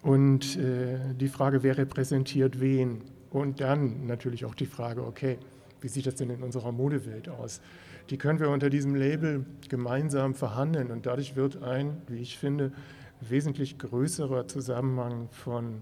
und 0.01 0.57
äh, 0.57 1.13
die 1.13 1.27
Frage, 1.27 1.61
wer 1.61 1.77
repräsentiert 1.77 2.59
wen? 2.59 3.01
Und 3.29 3.61
dann 3.61 4.07
natürlich 4.07 4.45
auch 4.45 4.55
die 4.55 4.65
Frage, 4.65 5.05
okay, 5.05 5.37
wie 5.79 5.89
sieht 5.89 6.07
das 6.07 6.15
denn 6.15 6.31
in 6.31 6.41
unserer 6.41 6.71
Modewelt 6.71 7.29
aus? 7.29 7.61
Die 8.09 8.17
können 8.17 8.39
wir 8.39 8.49
unter 8.49 8.69
diesem 8.69 8.95
Label 8.95 9.45
gemeinsam 9.67 10.33
verhandeln 10.33 10.91
und 10.91 11.05
dadurch 11.05 11.35
wird 11.35 11.61
ein, 11.61 12.01
wie 12.07 12.19
ich 12.19 12.37
finde, 12.37 12.71
wesentlich 13.19 13.77
größerer 13.77 14.47
Zusammenhang 14.47 15.27
von 15.31 15.81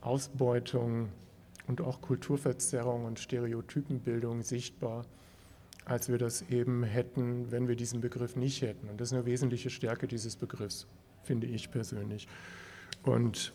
Ausbeutung 0.00 1.10
und 1.68 1.80
auch 1.80 2.00
Kulturverzerrung 2.00 3.04
und 3.04 3.20
Stereotypenbildung 3.20 4.42
sichtbar, 4.42 5.04
als 5.84 6.08
wir 6.08 6.18
das 6.18 6.42
eben 6.50 6.82
hätten, 6.82 7.52
wenn 7.52 7.68
wir 7.68 7.76
diesen 7.76 8.00
Begriff 8.00 8.34
nicht 8.34 8.62
hätten. 8.62 8.88
Und 8.88 9.00
das 9.00 9.08
ist 9.08 9.14
eine 9.14 9.26
wesentliche 9.26 9.70
Stärke 9.70 10.08
dieses 10.08 10.36
Begriffs, 10.36 10.86
finde 11.22 11.46
ich 11.46 11.70
persönlich. 11.70 12.26
Und 13.04 13.52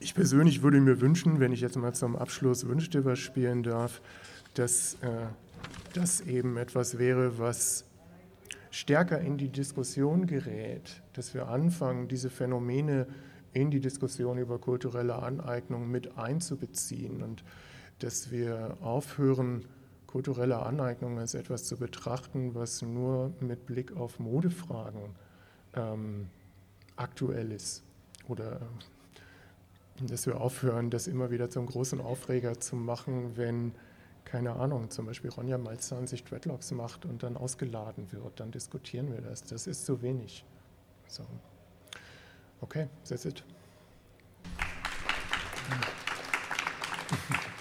ich 0.00 0.14
persönlich 0.14 0.62
würde 0.62 0.80
mir 0.80 1.00
wünschen, 1.00 1.38
wenn 1.38 1.52
ich 1.52 1.60
jetzt 1.60 1.76
mal 1.76 1.92
zum 1.92 2.16
Abschluss 2.16 2.66
Wünschte 2.66 3.04
was 3.04 3.20
spielen 3.20 3.62
darf, 3.62 4.00
dass 4.54 4.94
äh, 4.94 5.26
das 5.94 6.20
eben 6.20 6.56
etwas 6.56 6.98
wäre, 6.98 7.38
was 7.38 7.84
stärker 8.70 9.20
in 9.20 9.36
die 9.36 9.48
Diskussion 9.48 10.26
gerät, 10.26 11.02
dass 11.12 11.34
wir 11.34 11.48
anfangen, 11.48 12.08
diese 12.08 12.30
Phänomene 12.30 13.06
in 13.52 13.70
die 13.70 13.80
Diskussion 13.80 14.38
über 14.38 14.58
kulturelle 14.58 15.16
Aneignung 15.16 15.90
mit 15.90 16.16
einzubeziehen 16.16 17.22
und 17.22 17.44
dass 17.98 18.30
wir 18.30 18.78
aufhören, 18.80 19.66
kulturelle 20.06 20.58
Aneignung 20.58 21.18
als 21.18 21.34
etwas 21.34 21.64
zu 21.64 21.76
betrachten, 21.76 22.54
was 22.54 22.82
nur 22.82 23.32
mit 23.40 23.66
Blick 23.66 23.96
auf 23.96 24.18
Modefragen 24.18 25.14
ähm, 25.74 26.28
aktuell 26.96 27.52
ist. 27.52 27.82
Oder 28.28 28.60
dass 30.00 30.26
wir 30.26 30.40
aufhören, 30.40 30.90
das 30.90 31.06
immer 31.06 31.30
wieder 31.30 31.50
zum 31.50 31.66
großen 31.66 32.00
Aufreger 32.00 32.58
zu 32.58 32.76
machen, 32.76 33.36
wenn 33.36 33.72
keine 34.24 34.54
Ahnung, 34.54 34.90
zum 34.90 35.06
Beispiel 35.06 35.30
Ronja 35.30 35.58
Malzahn 35.58 36.06
sich 36.06 36.24
Dreadlocks 36.24 36.70
macht 36.72 37.04
und 37.04 37.22
dann 37.22 37.36
ausgeladen 37.36 38.10
wird, 38.12 38.40
dann 38.40 38.50
diskutieren 38.50 39.12
wir 39.12 39.20
das. 39.20 39.42
Das 39.44 39.66
ist 39.66 39.84
zu 39.84 40.02
wenig. 40.02 40.44
So. 41.06 41.24
Okay, 42.60 42.88
that's 43.08 43.24
it. 43.24 43.44